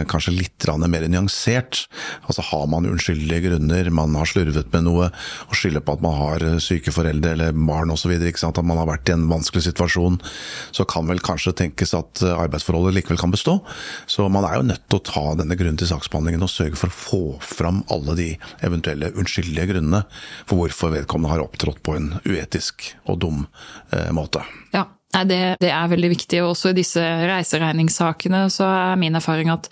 kanskje 0.10 0.36
litt 0.36 0.67
mer 0.88 1.06
nyansert. 1.08 1.86
Altså 2.28 2.41
Har 2.41 2.67
man 2.67 2.88
unnskyldige 2.88 3.49
grunner, 3.49 3.89
man 3.91 4.15
har 4.15 4.25
slurvet 4.25 4.71
med 4.73 4.86
noe 4.88 5.10
og 5.47 5.56
skylder 5.56 5.84
på 5.84 5.95
at 5.95 6.01
man 6.04 6.15
har 6.15 6.45
syke 6.63 6.91
foreldre 6.91 7.36
eller 7.36 7.51
barn 7.54 7.91
osv., 7.91 8.13
at 8.15 8.62
man 8.63 8.78
har 8.78 8.88
vært 8.88 9.10
i 9.10 9.15
en 9.15 9.28
vanskelig 9.30 9.65
situasjon, 9.67 10.19
så 10.71 10.86
kan 10.88 11.08
vel 11.10 11.21
kanskje 11.23 11.56
tenkes 11.58 11.93
at 11.97 12.23
arbeidsforholdet 12.23 12.95
likevel 12.95 13.19
kan 13.19 13.34
bestå. 13.34 13.60
Så 14.08 14.28
man 14.30 14.45
er 14.47 14.60
jo 14.60 14.67
nødt 14.69 14.86
til 14.89 14.99
å 14.99 15.06
ta 15.06 15.25
denne 15.39 15.58
grunnen 15.58 15.80
til 15.80 15.89
saksbehandlingen 15.89 16.45
og 16.45 16.51
sørge 16.51 16.80
for 16.80 16.91
å 16.91 16.99
få 16.99 17.23
fram 17.43 17.84
alle 17.93 18.17
de 18.17 18.30
eventuelle 18.65 19.12
unnskyldige 19.15 19.73
grunnene 19.73 20.06
for 20.45 20.62
hvorfor 20.62 20.93
vedkommende 20.95 21.36
har 21.36 21.45
opptrådt 21.45 21.82
på 21.86 21.97
en 21.97 22.13
uetisk 22.25 22.91
og 23.10 23.19
dum 23.23 23.45
eh, 23.91 24.12
måte. 24.15 24.43
Ja, 24.75 24.88
Nei, 25.15 25.23
det, 25.30 25.41
det, 25.63 25.69
er 25.71 25.91
veldig 25.91 26.10
viktig. 26.12 26.41
og 26.43 26.51
Også 26.51 26.73
i 26.73 26.75
disse 26.75 26.99
reiseregningssakene 26.99 28.45
så 28.51 28.67
er 28.67 28.99
min 28.99 29.15
erfaring 29.15 29.51
at 29.54 29.69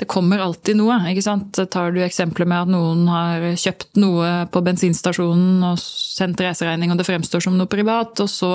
det 0.00 0.08
kommer 0.08 0.40
alltid 0.40 0.78
noe. 0.78 0.96
ikke 1.10 1.24
sant? 1.24 1.60
Tar 1.72 1.92
du 1.92 2.00
eksempler 2.04 2.48
med 2.48 2.64
at 2.64 2.72
noen 2.72 3.04
har 3.12 3.44
kjøpt 3.60 4.00
noe 4.00 4.30
på 4.52 4.62
bensinstasjonen 4.64 5.64
og 5.68 5.80
sendt 5.80 6.40
reiseregning, 6.44 6.92
og 6.92 7.00
det 7.00 7.08
fremstår 7.08 7.44
som 7.44 7.58
noe 7.58 7.68
privat, 7.68 8.24
og 8.24 8.30
så 8.32 8.54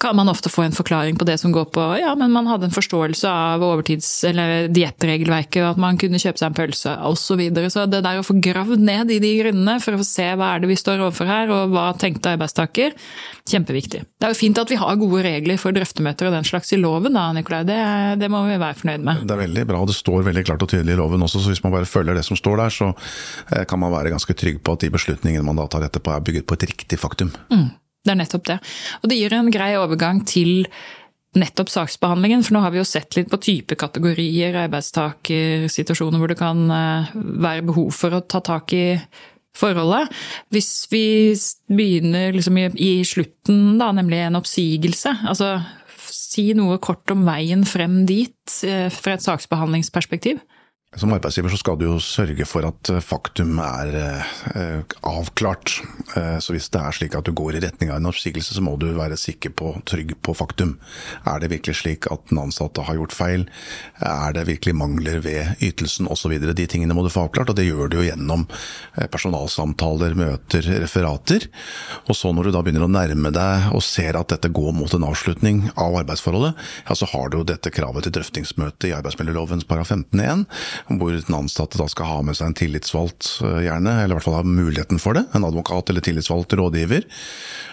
kan 0.00 0.16
man 0.16 0.28
ofte 0.32 0.48
få 0.48 0.64
en 0.64 0.74
forklaring 0.74 1.18
på 1.20 1.26
det 1.28 1.36
som 1.38 1.52
går 1.52 1.68
på 1.74 1.84
ja, 2.00 2.14
men 2.18 2.32
man 2.32 2.48
hadde 2.48 2.68
en 2.68 2.74
forståelse 2.74 3.28
av 3.28 3.64
overtids- 3.64 4.24
eller 4.28 4.68
diettregelverket, 4.72 5.62
at 5.64 5.80
man 5.80 5.98
kunne 6.00 6.20
kjøpe 6.20 6.40
seg 6.40 6.50
en 6.50 6.56
pølse 6.56 6.94
osv. 7.06 7.28
Så, 7.30 7.36
videre. 7.38 7.68
så 7.70 7.84
det 7.86 8.00
der 8.02 8.18
å 8.18 8.24
få 8.26 8.34
gravd 8.42 8.80
ned 8.82 9.12
i 9.14 9.20
de 9.22 9.30
grunnene 9.38 9.76
for 9.82 9.94
å 9.94 10.06
se 10.06 10.24
hva 10.34 10.54
er 10.54 10.62
det 10.62 10.70
vi 10.72 10.78
står 10.78 10.98
overfor 11.04 11.28
her, 11.30 11.52
og 11.54 11.74
hva 11.74 11.84
tenkte 12.00 12.32
arbeidstaker, 12.34 12.96
kjempeviktig. 13.48 14.02
Det 14.18 14.26
er 14.26 14.34
jo 14.34 14.38
fint 14.40 14.58
at 14.58 14.72
vi 14.72 14.78
har 14.80 14.98
gode 14.98 15.22
regler 15.24 15.60
for 15.60 15.76
drøftemøter 15.76 16.28
og 16.28 16.34
den 16.34 16.48
slags 16.48 16.72
i 16.74 16.80
loven, 16.80 17.14
da, 17.14 17.28
Nikolai. 17.36 17.62
Det, 17.68 17.78
det 18.20 18.30
må 18.32 18.42
vi 18.48 18.58
være 18.60 18.78
fornøyd 18.80 19.06
med. 19.06 19.22
Det 19.28 19.36
er 19.36 19.42
veldig 19.44 19.66
bra, 19.70 19.82
og 19.84 19.92
det 19.92 19.98
står 20.00 20.26
veldig 20.26 20.46
klart 20.48 20.64
og 20.66 20.72
tydelig 20.72 20.96
i 20.96 21.00
loven 21.00 21.28
også, 21.28 21.44
så 21.44 21.52
hvis 21.52 21.62
man 21.66 21.76
bare 21.76 21.88
følger 21.88 22.18
det 22.18 22.26
som 22.26 22.40
står 22.40 22.64
der, 22.64 22.74
så 22.74 22.90
eh, 22.90 23.62
kan 23.70 23.80
man 23.82 23.94
være 23.94 24.14
ganske 24.16 24.36
trygg 24.42 24.58
på 24.64 24.74
at 24.74 24.84
de 24.84 24.92
beslutningene 24.96 25.46
man 25.46 25.60
da 25.60 25.68
tar 25.70 25.86
etterpå, 25.86 26.16
er 26.16 26.26
bygget 26.26 26.48
på 26.50 26.58
et 26.58 26.66
riktig 26.72 26.98
faktum. 27.00 27.30
Mm. 27.52 27.68
Det 28.04 28.14
er 28.14 28.20
nettopp 28.22 28.46
det. 28.48 28.58
Og 29.02 29.10
det 29.12 29.18
gir 29.20 29.36
en 29.36 29.52
grei 29.52 29.74
overgang 29.78 30.22
til 30.28 30.64
nettopp 31.38 31.70
saksbehandlingen, 31.70 32.42
for 32.42 32.56
nå 32.56 32.62
har 32.64 32.72
vi 32.74 32.80
jo 32.80 32.86
sett 32.88 33.14
litt 33.14 33.28
på 33.30 33.38
type 33.42 33.76
kategorier, 33.78 34.56
arbeidstakersituasjoner 34.64 36.18
hvor 36.18 36.32
det 36.32 36.40
kan 36.40 36.64
eh, 36.74 37.12
være 37.14 37.66
behov 37.68 37.92
for 37.94 38.16
å 38.16 38.24
ta 38.26 38.40
tak 38.42 38.74
i 38.74 38.86
forholdet. 39.56 40.10
Hvis 40.50 40.72
vi 40.90 41.04
begynner 41.70 42.34
liksom 42.34 42.58
i, 42.58 42.92
slutten, 43.06 43.78
da, 43.78 43.92
nemlig 43.94 44.24
en 44.24 44.40
oppsigelse, 44.40 45.20
altså 45.30 45.58
si 46.10 46.50
noe 46.58 46.78
kort 46.82 47.10
om 47.14 47.22
veien 47.26 47.62
frem 47.68 48.02
dit 48.08 48.56
eh, 48.66 48.88
fra 48.90 49.14
et 49.14 49.26
saksbehandlingsperspektiv. 49.26 50.42
Som 50.98 51.12
arbeidsgiver 51.14 51.52
så 51.52 51.58
skal 51.60 51.76
du 51.78 51.84
jo 51.84 52.00
sørge 52.02 52.42
for 52.50 52.66
at 52.66 52.88
eh, 52.90 52.96
faktum 52.98 53.60
er 53.62 53.92
eh, 53.94 54.94
avklart. 55.06 55.76
Eh, 56.18 56.38
så 56.42 56.50
hvis 56.50 56.66
det 56.74 56.80
er 56.82 56.96
slik 56.96 57.14
at 57.14 57.28
du 57.28 57.30
går 57.38 57.54
i 57.54 57.60
retning 57.62 57.92
av 57.92 58.00
en 58.00 58.08
oppsigelse, 58.10 58.56
så 58.56 58.62
må 58.66 58.72
du 58.74 58.88
være 58.96 59.14
sikker 59.14 59.52
på, 59.54 59.70
trygg 59.86 60.16
på 60.18 60.34
faktum. 60.34 60.72
Er 61.30 61.38
det 61.38 61.52
virkelig 61.52 61.76
slik 61.78 62.08
at 62.10 62.24
den 62.32 62.40
ansatte 62.42 62.82
har 62.82 62.98
gjort 62.98 63.14
feil? 63.14 63.44
Er 64.02 64.34
det 64.34 64.48
virkelig 64.48 64.74
mangler 64.80 65.22
ved 65.22 65.62
ytelsen 65.62 66.10
osv.? 66.10 66.34
De 66.58 66.66
tingene 66.66 66.96
må 66.98 67.06
du 67.06 67.12
få 67.14 67.28
avklart, 67.28 67.54
og 67.54 67.60
det 67.60 67.68
gjør 67.68 67.86
du 67.86 68.00
jo 68.00 68.08
gjennom 68.08 68.48
eh, 68.50 69.06
personalsamtaler, 69.06 70.18
møter, 70.18 70.72
referater. 70.82 71.46
Og 72.10 72.18
så 72.18 72.34
når 72.34 72.50
du 72.50 72.54
da 72.58 72.64
begynner 72.66 72.88
å 72.88 72.90
nærme 72.90 73.30
deg 73.38 73.70
og 73.70 73.86
ser 73.86 74.18
at 74.18 74.34
dette 74.34 74.50
går 74.50 74.74
mot 74.74 74.98
en 74.98 75.06
avslutning 75.06 75.68
av 75.76 76.02
arbeidsforholdet, 76.02 76.58
ja 76.90 76.98
så 76.98 77.12
har 77.14 77.30
du 77.30 77.38
jo 77.38 77.46
dette 77.54 77.70
kravet 77.78 78.08
til 78.08 78.18
drøftingsmøte 78.18 78.90
i 78.90 78.96
arbeidsmiljølovens 78.98 79.70
paragraf 79.70 79.94
15 79.94 80.26
igjen 80.26 80.46
hvor 80.88 81.14
den 81.14 81.36
ansatte 81.36 81.80
da 81.80 81.86
skal 81.90 82.08
ha 82.08 82.18
med 82.26 82.38
seg 82.38 82.50
en 82.50 82.58
tillitsvalgt, 82.58 83.28
eh, 83.44 83.62
gjerne, 83.66 83.96
eller 84.02 84.14
i 84.14 84.18
hvert 84.18 84.28
fall 84.28 84.38
ha 84.40 84.44
muligheten 84.46 85.00
for 85.02 85.18
det. 85.18 85.26
En 85.34 85.46
advokat 85.46 85.90
eller 85.90 86.04
tillitsvalgt 86.04 86.56
rådgiver. 86.58 87.06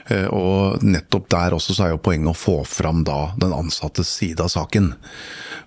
Eh, 0.08 0.28
og 0.34 0.84
nettopp 0.84 1.30
der 1.34 1.56
også 1.58 1.76
så 1.76 1.88
er 1.88 1.96
jo 1.96 2.04
poenget 2.04 2.32
å 2.32 2.38
få 2.38 2.62
fram 2.67 3.04
da 3.08 3.34
den 3.39 3.56
ansattes 3.56 4.12
side 4.20 4.43
av 4.43 4.52
saken. 4.54 4.93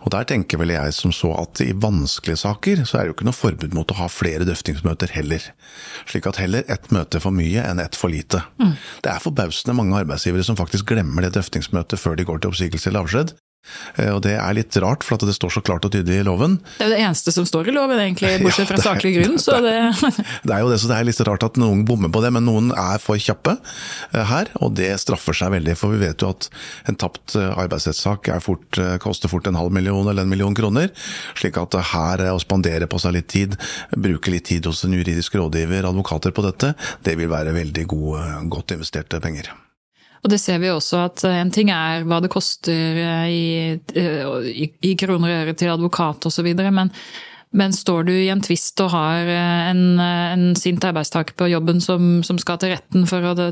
Og 0.00 0.12
der 0.14 0.24
tenker 0.28 0.60
vel 0.60 0.72
jeg 0.72 0.94
som 0.96 1.12
så 1.12 1.34
at 1.42 1.60
i 1.64 1.72
vanskelige 1.76 2.40
saker 2.44 2.84
så 2.88 2.98
er 2.98 3.04
det 3.04 3.12
jo 3.12 3.16
ikke 3.18 3.28
noe 3.28 3.36
forbud 3.36 3.76
mot 3.76 3.92
å 3.92 3.98
ha 4.00 4.08
flere 4.12 4.46
drøftingsmøter 4.48 5.12
heller. 5.12 5.44
Slik 6.08 6.28
at 6.30 6.40
heller 6.40 6.64
ett 6.72 6.88
møte 6.94 7.20
for 7.20 7.36
mye 7.36 7.64
enn 7.66 7.82
ett 7.82 7.98
for 7.98 8.12
lite. 8.12 8.42
Mm. 8.62 8.74
Det 9.04 9.12
er 9.12 9.22
forbausende 9.22 9.76
mange 9.76 10.00
arbeidsgivere 10.00 10.46
som 10.46 10.58
faktisk 10.58 10.88
glemmer 10.94 11.26
det 11.26 11.34
drøftingsmøtet 11.36 12.00
før 12.00 12.16
de 12.16 12.28
går 12.28 12.40
til 12.40 12.54
oppsigelse 12.54 12.90
eller 12.90 13.04
avskjed. 13.04 13.36
Eh, 13.96 14.10
og 14.12 14.22
det 14.24 14.34
er 14.38 14.56
litt 14.56 14.76
rart, 14.82 15.04
for 15.06 15.16
at 15.16 15.26
det 15.26 15.34
står 15.36 15.54
så 15.56 15.62
klart 15.64 15.86
og 15.86 15.92
tydelig 15.94 16.20
i 16.20 16.26
loven. 16.26 16.58
Det 16.78 16.84
er 16.84 16.90
jo 16.90 16.94
det 16.94 17.02
eneste 17.06 17.34
som 17.34 17.46
står 17.48 17.70
i 17.70 17.74
loven, 17.74 18.00
egentlig, 18.02 18.32
bortsett 18.44 18.70
fra 18.70 18.78
ja, 18.80 18.86
saklig 18.86 19.14
grunn. 19.18 19.38
Så 19.42 19.58
det... 19.64 19.76
det 20.48 20.56
er 20.56 20.64
jo 20.64 20.72
det, 20.72 20.80
så 20.82 20.90
det 20.90 20.98
er 20.98 21.08
litt 21.08 21.22
rart 21.28 21.46
at 21.46 21.60
noen 21.60 21.84
bommer 21.88 22.12
på 22.12 22.22
det, 22.24 22.32
men 22.36 22.46
noen 22.48 22.72
er 22.74 23.02
for 23.02 23.20
kjappe 23.20 23.56
eh, 23.56 24.24
her. 24.32 24.52
Og 24.64 24.74
det 24.78 24.90
straffer 25.02 25.36
seg 25.36 25.54
veldig, 25.56 25.76
for 25.78 25.94
vi 25.94 26.02
vet 26.04 26.24
jo 26.24 26.32
at 26.34 26.50
en 26.90 26.98
tapt 27.00 27.36
eh, 27.38 27.50
arbeidsrettssak 27.64 28.32
fort, 28.44 28.80
koster 29.02 29.30
fort 29.32 29.48
en 29.50 29.58
halv 29.58 29.74
million 29.74 30.06
eller 30.06 30.24
en 30.24 30.32
million 30.32 30.56
kroner. 30.56 30.90
Slik 31.38 31.58
at 31.60 31.78
her 31.92 32.26
å 32.30 32.38
spandere 32.42 32.88
på 32.90 33.00
seg 33.02 33.16
litt 33.16 33.30
tid, 33.32 33.56
bruke 33.96 34.32
litt 34.32 34.48
tid 34.50 34.68
hos 34.68 34.84
en 34.86 34.94
juridisk 34.96 35.36
rådgiver, 35.38 35.88
advokater 35.88 36.34
på 36.34 36.44
dette, 36.46 36.74
det 37.06 37.16
vil 37.20 37.30
være 37.32 37.56
veldig 37.56 37.88
god, 37.90 38.46
godt 38.52 38.76
investerte 38.76 39.22
penger. 39.22 39.52
Og 40.20 40.28
det 40.32 40.40
ser 40.42 40.60
vi 40.60 40.70
også 40.72 41.04
at 41.06 41.24
eh, 41.28 41.40
en 41.40 41.52
ting 41.54 41.72
er 41.72 42.04
hva 42.08 42.20
det 42.22 42.32
koster 42.32 43.00
eh, 43.00 43.26
i, 43.32 43.42
eh, 43.96 44.38
i, 44.52 44.70
i 44.90 44.94
kroner 45.00 45.32
og 45.32 45.42
øre 45.44 45.56
til 45.56 45.72
advokat 45.72 46.28
osv., 46.28 46.48
men, 46.60 46.92
men 47.56 47.74
står 47.74 48.04
du 48.06 48.12
i 48.14 48.28
en 48.32 48.42
tvist 48.44 48.82
og 48.84 48.92
har 48.92 49.30
en, 49.70 49.82
en 49.98 50.44
sint 50.58 50.84
arbeidstaker 50.86 51.34
på 51.38 51.48
jobben 51.50 51.80
som, 51.82 52.20
som 52.26 52.38
skal 52.38 52.60
til 52.60 52.74
retten 52.76 53.08
for, 53.10 53.24
å, 53.26 53.48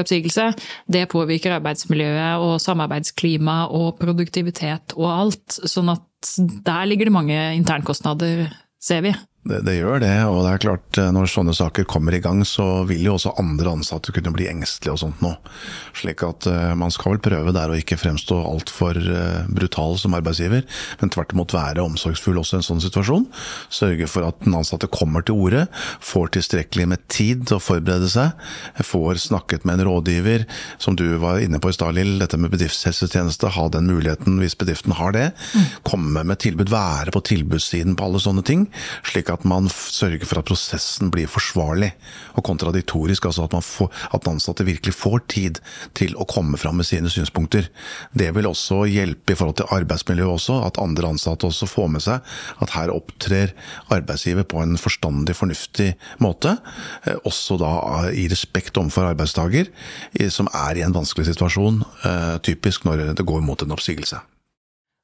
oppsigelse, 0.00 0.46
det 0.88 1.10
påvirker 1.12 1.58
arbeidsmiljøet 1.58 2.46
og 2.46 2.56
samarbeidsklima 2.62 3.66
og 3.74 3.98
produktivitet 4.00 4.96
og 4.96 5.10
alt. 5.10 5.58
Sånn 5.68 5.92
at 5.92 6.32
der 6.64 6.88
ligger 6.88 7.10
det 7.10 7.18
mange 7.18 7.42
internkostnader, 7.58 8.46
ser 8.80 9.04
vi. 9.04 9.12
Det, 9.42 9.58
det, 9.66 9.72
gjør 9.80 9.98
det, 9.98 10.12
og 10.30 10.44
det 10.44 10.50
er 10.52 10.60
klart 10.62 10.98
eh, 11.02 11.08
når 11.10 11.26
sånne 11.26 11.52
saker 11.56 11.86
kommer 11.90 12.14
i 12.14 12.20
gang, 12.22 12.44
så 12.46 12.84
vil 12.86 13.00
jo 13.02 13.16
også 13.16 13.32
andre 13.42 13.72
ansatte 13.74 14.12
kunne 14.14 14.30
bli 14.30 14.46
engstelige 14.46 14.92
og 14.94 15.00
sånt 15.00 15.24
nå. 15.24 15.32
Slik 15.98 16.22
at 16.22 16.46
uh, 16.46 16.74
man 16.78 16.94
skal 16.94 17.16
vel 17.16 17.22
prøve 17.24 17.54
der 17.54 17.72
å 17.72 17.78
ikke 17.78 17.98
fremstå 17.98 18.38
altfor 18.38 19.00
uh, 19.02 19.48
brutal 19.50 19.98
som 19.98 20.14
arbeidsgiver, 20.14 20.62
men 21.00 21.10
tvert 21.10 21.34
imot 21.34 21.54
være 21.56 21.82
omsorgsfull 21.82 22.38
også 22.38 22.54
i 22.54 22.60
en 22.60 22.66
sånn 22.68 22.84
situasjon. 22.84 23.26
Sørge 23.66 24.06
for 24.12 24.28
at 24.28 24.38
den 24.44 24.54
ansatte 24.60 24.90
kommer 24.94 25.26
til 25.26 25.40
orde, 25.42 25.64
får 25.98 26.30
tilstrekkelig 26.38 26.86
med 26.94 27.02
tid 27.10 27.42
til 27.50 27.58
å 27.58 27.64
forberede 27.64 28.12
seg, 28.14 28.38
får 28.86 29.24
snakket 29.24 29.66
med 29.66 29.80
en 29.82 29.88
rådgiver, 29.90 30.46
som 30.78 30.94
du 30.98 31.16
var 31.22 31.42
inne 31.42 31.58
på 31.58 31.72
i 31.72 31.76
stad, 31.76 31.98
Lill, 31.98 32.14
dette 32.22 32.38
med 32.38 32.54
bedriftshelsetjeneste, 32.54 33.50
ha 33.58 33.66
den 33.74 33.90
muligheten 33.90 34.38
hvis 34.38 34.54
bedriften 34.62 34.94
har 35.02 35.18
det. 35.18 35.26
Mm. 35.50 35.66
Komme 35.90 36.24
med 36.30 36.38
tilbud, 36.46 36.70
være 36.70 37.10
på 37.10 37.26
tilbudssiden 37.32 37.98
på 37.98 38.06
alle 38.06 38.22
sånne 38.22 38.46
ting. 38.46 38.68
slik 39.02 39.31
at 39.34 39.44
man 39.48 39.68
sørger 39.72 40.24
for 40.28 40.40
at 40.40 40.48
prosessen 40.48 41.10
blir 41.12 41.30
forsvarlig 41.30 41.92
og 42.36 42.44
kontradiktorisk. 42.46 43.26
Altså 43.28 43.46
at, 43.46 43.56
får, 43.64 43.90
at 44.14 44.28
ansatte 44.30 44.66
virkelig 44.66 44.94
får 44.96 45.24
tid 45.32 45.60
til 45.98 46.16
å 46.16 46.26
komme 46.28 46.60
fram 46.60 46.80
med 46.80 46.88
sine 46.88 47.10
synspunkter. 47.12 47.68
Det 48.16 48.30
vil 48.36 48.48
også 48.48 48.82
hjelpe 48.90 49.34
i 49.34 49.38
forhold 49.38 49.60
til 49.60 49.70
arbeidsmiljøet 49.74 50.36
også, 50.36 50.58
at 50.66 50.80
andre 50.82 51.12
ansatte 51.14 51.48
også 51.48 51.68
får 51.70 51.92
med 51.96 52.04
seg 52.04 52.34
at 52.62 52.74
her 52.76 52.92
opptrer 52.94 53.54
arbeidsgiver 53.92 54.46
på 54.48 54.62
en 54.62 54.76
forstandig, 54.80 55.36
fornuftig 55.38 55.92
måte. 56.22 56.56
Eh, 57.06 57.18
også 57.28 57.58
da 57.60 57.72
i 58.12 58.28
respekt 58.32 58.78
overfor 58.80 59.12
arbeidstaker, 59.12 59.70
som 60.32 60.50
er 60.52 60.78
i 60.78 60.84
en 60.86 60.94
vanskelig 60.96 61.30
situasjon, 61.32 61.82
eh, 62.08 62.36
typisk 62.44 62.86
når 62.88 63.12
det 63.18 63.26
går 63.26 63.42
mot 63.44 63.62
en 63.62 63.74
oppsigelse. 63.76 64.20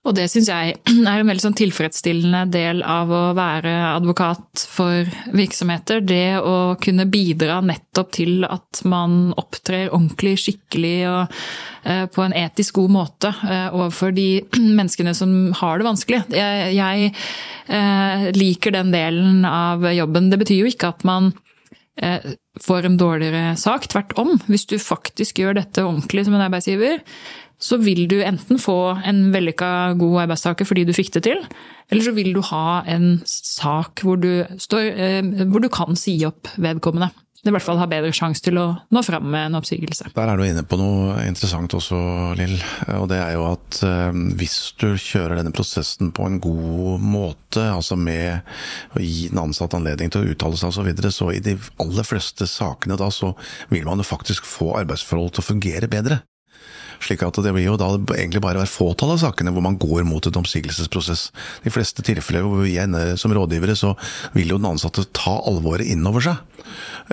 Og 0.06 0.14
det 0.16 0.28
syns 0.30 0.48
jeg 0.48 0.76
er 1.10 1.20
en 1.20 1.28
veldig 1.28 1.42
sånn 1.42 1.56
tilfredsstillende 1.58 2.44
del 2.54 2.82
av 2.86 3.10
å 3.12 3.22
være 3.36 3.72
advokat 3.90 4.62
for 4.70 5.08
virksomheter. 5.36 6.00
Det 6.06 6.38
å 6.38 6.76
kunne 6.82 7.08
bidra 7.10 7.58
nettopp 7.64 8.14
til 8.20 8.46
at 8.48 8.82
man 8.88 9.34
opptrer 9.38 9.90
ordentlig, 9.90 10.36
skikkelig 10.44 10.94
og 11.10 11.34
eh, 11.82 12.06
på 12.14 12.24
en 12.24 12.36
etisk 12.38 12.78
god 12.78 12.94
måte 12.94 13.32
eh, 13.48 13.66
overfor 13.74 14.14
de 14.16 14.28
menneskene 14.78 15.16
som 15.18 15.34
har 15.58 15.80
det 15.80 15.88
vanskelig. 15.90 16.22
Jeg, 16.30 16.72
jeg 16.78 17.10
eh, 17.66 18.30
liker 18.38 18.78
den 18.78 18.94
delen 18.94 19.44
av 19.48 19.84
jobben. 19.92 20.30
Det 20.32 20.40
betyr 20.44 20.62
jo 20.62 20.72
ikke 20.72 20.94
at 20.94 21.06
man 21.08 21.32
får 22.62 22.86
en 22.86 22.94
dårligere 22.94 23.56
sak. 23.58 23.88
Tvert 23.90 24.12
om. 24.22 24.36
Hvis 24.46 24.68
du 24.70 24.76
faktisk 24.78 25.40
gjør 25.42 25.56
dette 25.58 25.82
ordentlig 25.82 26.28
som 26.28 26.36
en 26.36 26.44
arbeidsgiver, 26.44 27.00
så 27.58 27.78
vil 27.82 28.06
du 28.10 28.20
enten 28.22 28.60
få 28.62 28.78
en 29.06 29.28
vellykka 29.34 29.94
god 29.98 30.24
arbeidstaker 30.24 30.68
fordi 30.68 30.86
du 30.88 30.94
fikk 30.96 31.12
det 31.18 31.24
til, 31.26 31.40
eller 31.90 32.04
så 32.06 32.14
vil 32.14 32.30
du 32.36 32.42
ha 32.52 32.82
en 32.86 33.16
sak 33.26 34.04
hvor 34.06 34.20
du, 34.22 34.44
står, 34.60 34.92
eh, 34.94 35.32
hvor 35.48 35.64
du 35.64 35.70
kan 35.72 35.98
si 35.98 36.20
opp 36.28 36.50
vedkommende. 36.56 37.10
I 37.46 37.52
hvert 37.54 37.62
fall 37.62 37.78
ha 37.78 37.86
bedre 37.86 38.10
sjanse 38.12 38.42
til 38.42 38.58
å 38.58 38.64
nå 38.90 39.00
fram 39.06 39.28
med 39.30 39.46
en 39.46 39.58
oppsigelse. 39.60 40.10
Der 40.16 40.30
er 40.30 40.36
du 40.36 40.42
inne 40.42 40.64
på 40.66 40.76
noe 40.76 41.20
interessant 41.22 41.72
også, 41.78 41.98
Lill. 42.36 42.56
Og 42.98 43.06
det 43.12 43.20
er 43.22 43.36
jo 43.36 43.44
at 43.52 43.78
eh, 43.86 44.18
hvis 44.40 44.56
du 44.80 44.88
kjører 44.98 45.38
denne 45.38 45.54
prosessen 45.54 46.10
på 46.14 46.26
en 46.26 46.40
god 46.42 47.04
måte, 47.04 47.62
altså 47.62 47.96
med 47.96 48.42
å 48.98 49.04
gi 49.04 49.28
den 49.30 49.42
ansatte 49.44 49.78
anledning 49.78 50.10
til 50.12 50.26
å 50.26 50.34
uttale 50.34 50.58
seg 50.58 50.72
osv., 50.72 50.80
så, 50.80 50.88
videre, 50.90 51.14
så 51.14 51.30
i 51.32 51.44
de 51.44 51.54
aller 51.82 52.06
fleste 52.06 52.48
sakene 52.50 52.98
da 52.98 53.10
så 53.14 53.32
vil 53.70 53.86
man 53.86 54.02
jo 54.02 54.10
faktisk 54.10 54.46
få 54.48 54.74
arbeidsforhold 54.82 55.36
til 55.36 55.46
å 55.46 55.48
fungere 55.52 55.90
bedre 55.90 56.20
slik 57.04 57.22
at 57.26 57.38
det 57.44 57.52
blir 57.54 57.66
jo 57.66 57.78
da 57.80 57.90
egentlig 58.16 58.42
bare 58.44 58.62
et 58.64 58.72
fåtall 58.72 59.14
av 59.14 59.22
sakene 59.22 59.52
hvor 59.54 59.64
man 59.64 59.78
går 59.80 60.04
mot 60.08 60.24
en 60.26 60.40
oppsigelsesprosess. 60.42 61.28
De 61.64 61.72
fleste 61.72 62.04
tilfeller 62.06 62.46
hvor 62.46 62.64
vi 62.66 62.78
ender 62.80 63.16
som 63.20 63.34
rådgivere, 63.34 63.76
så 63.78 63.94
vil 64.36 64.54
jo 64.54 64.60
den 64.60 64.70
ansatte 64.72 65.06
ta 65.16 65.38
alvoret 65.48 65.88
inn 65.88 66.06
over 66.08 66.24
seg. 66.24 66.42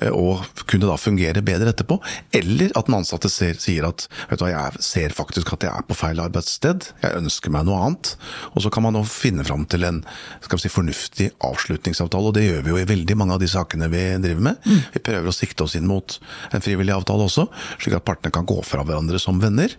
Eh, 0.02 0.12
og 0.12 0.43
kunne 0.67 0.89
da 0.89 0.98
fungere 1.00 1.43
bedre 1.45 1.71
etterpå. 1.71 1.98
Eller 2.36 2.74
at 2.76 2.89
den 2.89 2.98
ansatte 2.98 3.32
ser, 3.32 3.58
sier 3.62 3.88
at 3.88 4.08
vet 4.30 4.41
du 4.41 4.45
hva, 4.45 4.52
jeg 4.54 4.86
ser 4.86 5.15
faktisk 5.15 5.54
at 5.56 5.65
jeg 5.67 5.71
er 5.71 5.88
på 5.88 5.98
feil 5.98 6.21
arbeidssted, 6.24 6.89
jeg 7.04 7.21
ønsker 7.21 7.54
meg 7.54 7.67
noe 7.67 7.82
annet. 7.86 8.15
Og 8.54 8.65
så 8.65 8.71
kan 8.74 8.86
man 8.86 8.98
nå 8.98 9.06
finne 9.10 9.45
fram 9.48 9.67
til 9.69 9.88
en 9.88 10.02
skal 10.43 10.58
vi 10.58 10.65
si, 10.65 10.74
fornuftig 10.74 11.30
avslutningsavtale, 11.45 12.32
og 12.32 12.38
det 12.38 12.48
gjør 12.48 12.65
vi 12.65 12.74
jo 12.74 12.82
i 12.82 12.89
veldig 12.89 13.19
mange 13.19 13.38
av 13.38 13.43
de 13.43 13.52
sakene 13.52 13.89
vi 13.91 14.04
driver 14.24 14.50
med. 14.50 14.62
Mm. 14.65 14.82
Vi 14.95 15.04
prøver 15.06 15.32
å 15.32 15.36
sikte 15.36 15.67
oss 15.67 15.78
inn 15.78 15.88
mot 15.89 16.17
en 16.52 16.63
frivillig 16.63 16.95
avtale 16.95 17.28
også, 17.30 17.48
slik 17.82 17.98
at 17.98 18.08
partene 18.08 18.34
kan 18.36 18.48
gå 18.48 18.60
fra 18.65 18.84
hverandre 18.86 19.21
som 19.21 19.39
venner. 19.41 19.75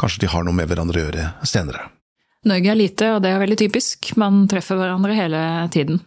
Kanskje 0.00 0.24
de 0.24 0.32
har 0.32 0.46
noe 0.46 0.56
med 0.56 0.68
hverandre 0.70 1.00
å 1.00 1.06
gjøre 1.06 1.30
senere. 1.48 1.88
Norge 2.48 2.70
er 2.70 2.78
lite, 2.78 3.10
og 3.14 3.22
det 3.24 3.32
er 3.32 3.42
veldig 3.42 3.58
typisk. 3.58 4.12
Man 4.20 4.46
treffer 4.50 4.78
hverandre 4.78 5.16
hele 5.16 5.42
tiden. 5.74 6.00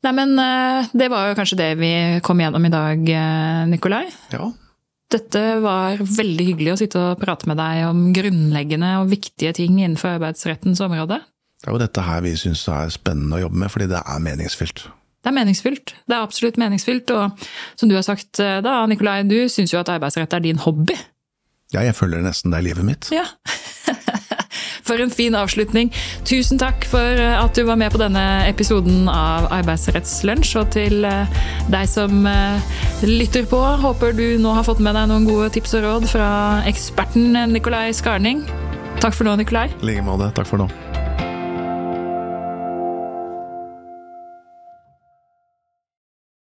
Nei, 0.00 0.12
men 0.16 0.32
eh, 0.40 0.88
det 0.96 1.10
var 1.12 1.28
jo 1.28 1.36
kanskje 1.36 1.58
det 1.60 1.70
vi 1.80 1.92
kom 2.24 2.40
gjennom 2.40 2.64
i 2.64 2.72
dag, 2.72 3.10
eh, 3.12 3.64
Nikolai. 3.68 4.06
Ja. 4.32 4.48
Dette 5.10 5.42
var 5.60 5.98
veldig 5.98 6.46
hyggelig 6.52 6.72
å 6.72 6.78
sitte 6.80 7.02
og 7.02 7.20
prate 7.20 7.48
med 7.50 7.58
deg 7.60 7.82
om 7.88 8.06
grunnleggende 8.14 8.94
og 9.00 9.10
viktige 9.10 9.52
ting 9.58 9.76
innenfor 9.80 10.14
arbeidsrettens 10.14 10.80
område. 10.86 11.18
Det 11.60 11.68
er 11.68 11.74
jo 11.74 11.82
dette 11.82 12.06
her 12.06 12.22
vi 12.24 12.32
syns 12.40 12.62
er 12.72 12.92
spennende 12.94 13.36
å 13.36 13.42
jobbe 13.42 13.60
med, 13.60 13.72
fordi 13.74 13.90
det 13.90 14.00
er 14.00 14.22
meningsfylt. 14.24 14.86
Det 15.20 15.28
er 15.28 15.36
meningsfylt. 15.36 15.92
Det 16.08 16.16
er 16.16 16.24
absolutt 16.24 16.56
meningsfylt. 16.62 17.10
Og 17.12 17.48
som 17.76 17.90
du 17.90 17.96
har 17.98 18.06
sagt 18.06 18.40
eh, 18.40 18.62
da, 18.64 18.78
Nikolai, 18.88 19.20
du 19.28 19.36
syns 19.52 19.74
jo 19.74 19.82
at 19.82 19.90
arbeidsrett 19.92 20.32
er 20.38 20.46
din 20.46 20.62
hobby. 20.62 20.96
Ja, 21.70 21.84
jeg 21.86 21.94
føler 21.94 22.22
nesten 22.24 22.50
det 22.50 22.60
er 22.60 22.66
livet 22.70 22.86
mitt. 22.86 23.10
Ja. 23.14 23.26
For 24.90 24.98
en 24.98 25.12
fin 25.14 25.36
avslutning. 25.38 25.92
Tusen 26.26 26.58
takk 26.58 26.82
for 26.90 27.20
eh, 27.22 27.36
at 27.38 27.54
du 27.54 27.62
var 27.68 27.78
med 27.78 27.92
på 27.94 28.00
denne 28.00 28.24
episoden 28.48 29.06
av 29.12 29.46
Arbeidsrettslunsj. 29.54 30.56
Og 30.58 30.72
til 30.74 31.06
eh, 31.06 31.40
deg 31.70 31.86
som 31.86 32.26
eh, 32.26 32.74
lytter 33.06 33.46
på, 33.46 33.60
håper 33.84 34.16
du 34.18 34.26
nå 34.42 34.56
har 34.56 34.66
fått 34.66 34.82
med 34.82 34.98
deg 34.98 35.12
noen 35.12 35.30
gode 35.30 35.52
tips 35.54 35.78
og 35.78 35.86
råd 35.86 36.10
fra 36.10 36.30
eksperten 36.70 37.38
Nikolai 37.54 37.90
Skarning. 37.94 38.42
Takk 38.98 39.14
for 39.14 39.30
nå, 39.30 39.38
Nikolai. 39.38 39.68
I 39.78 39.92
like 39.92 40.08
måte. 40.10 40.32
Takk 40.34 40.50
for 40.50 40.64
nå. 40.64 40.89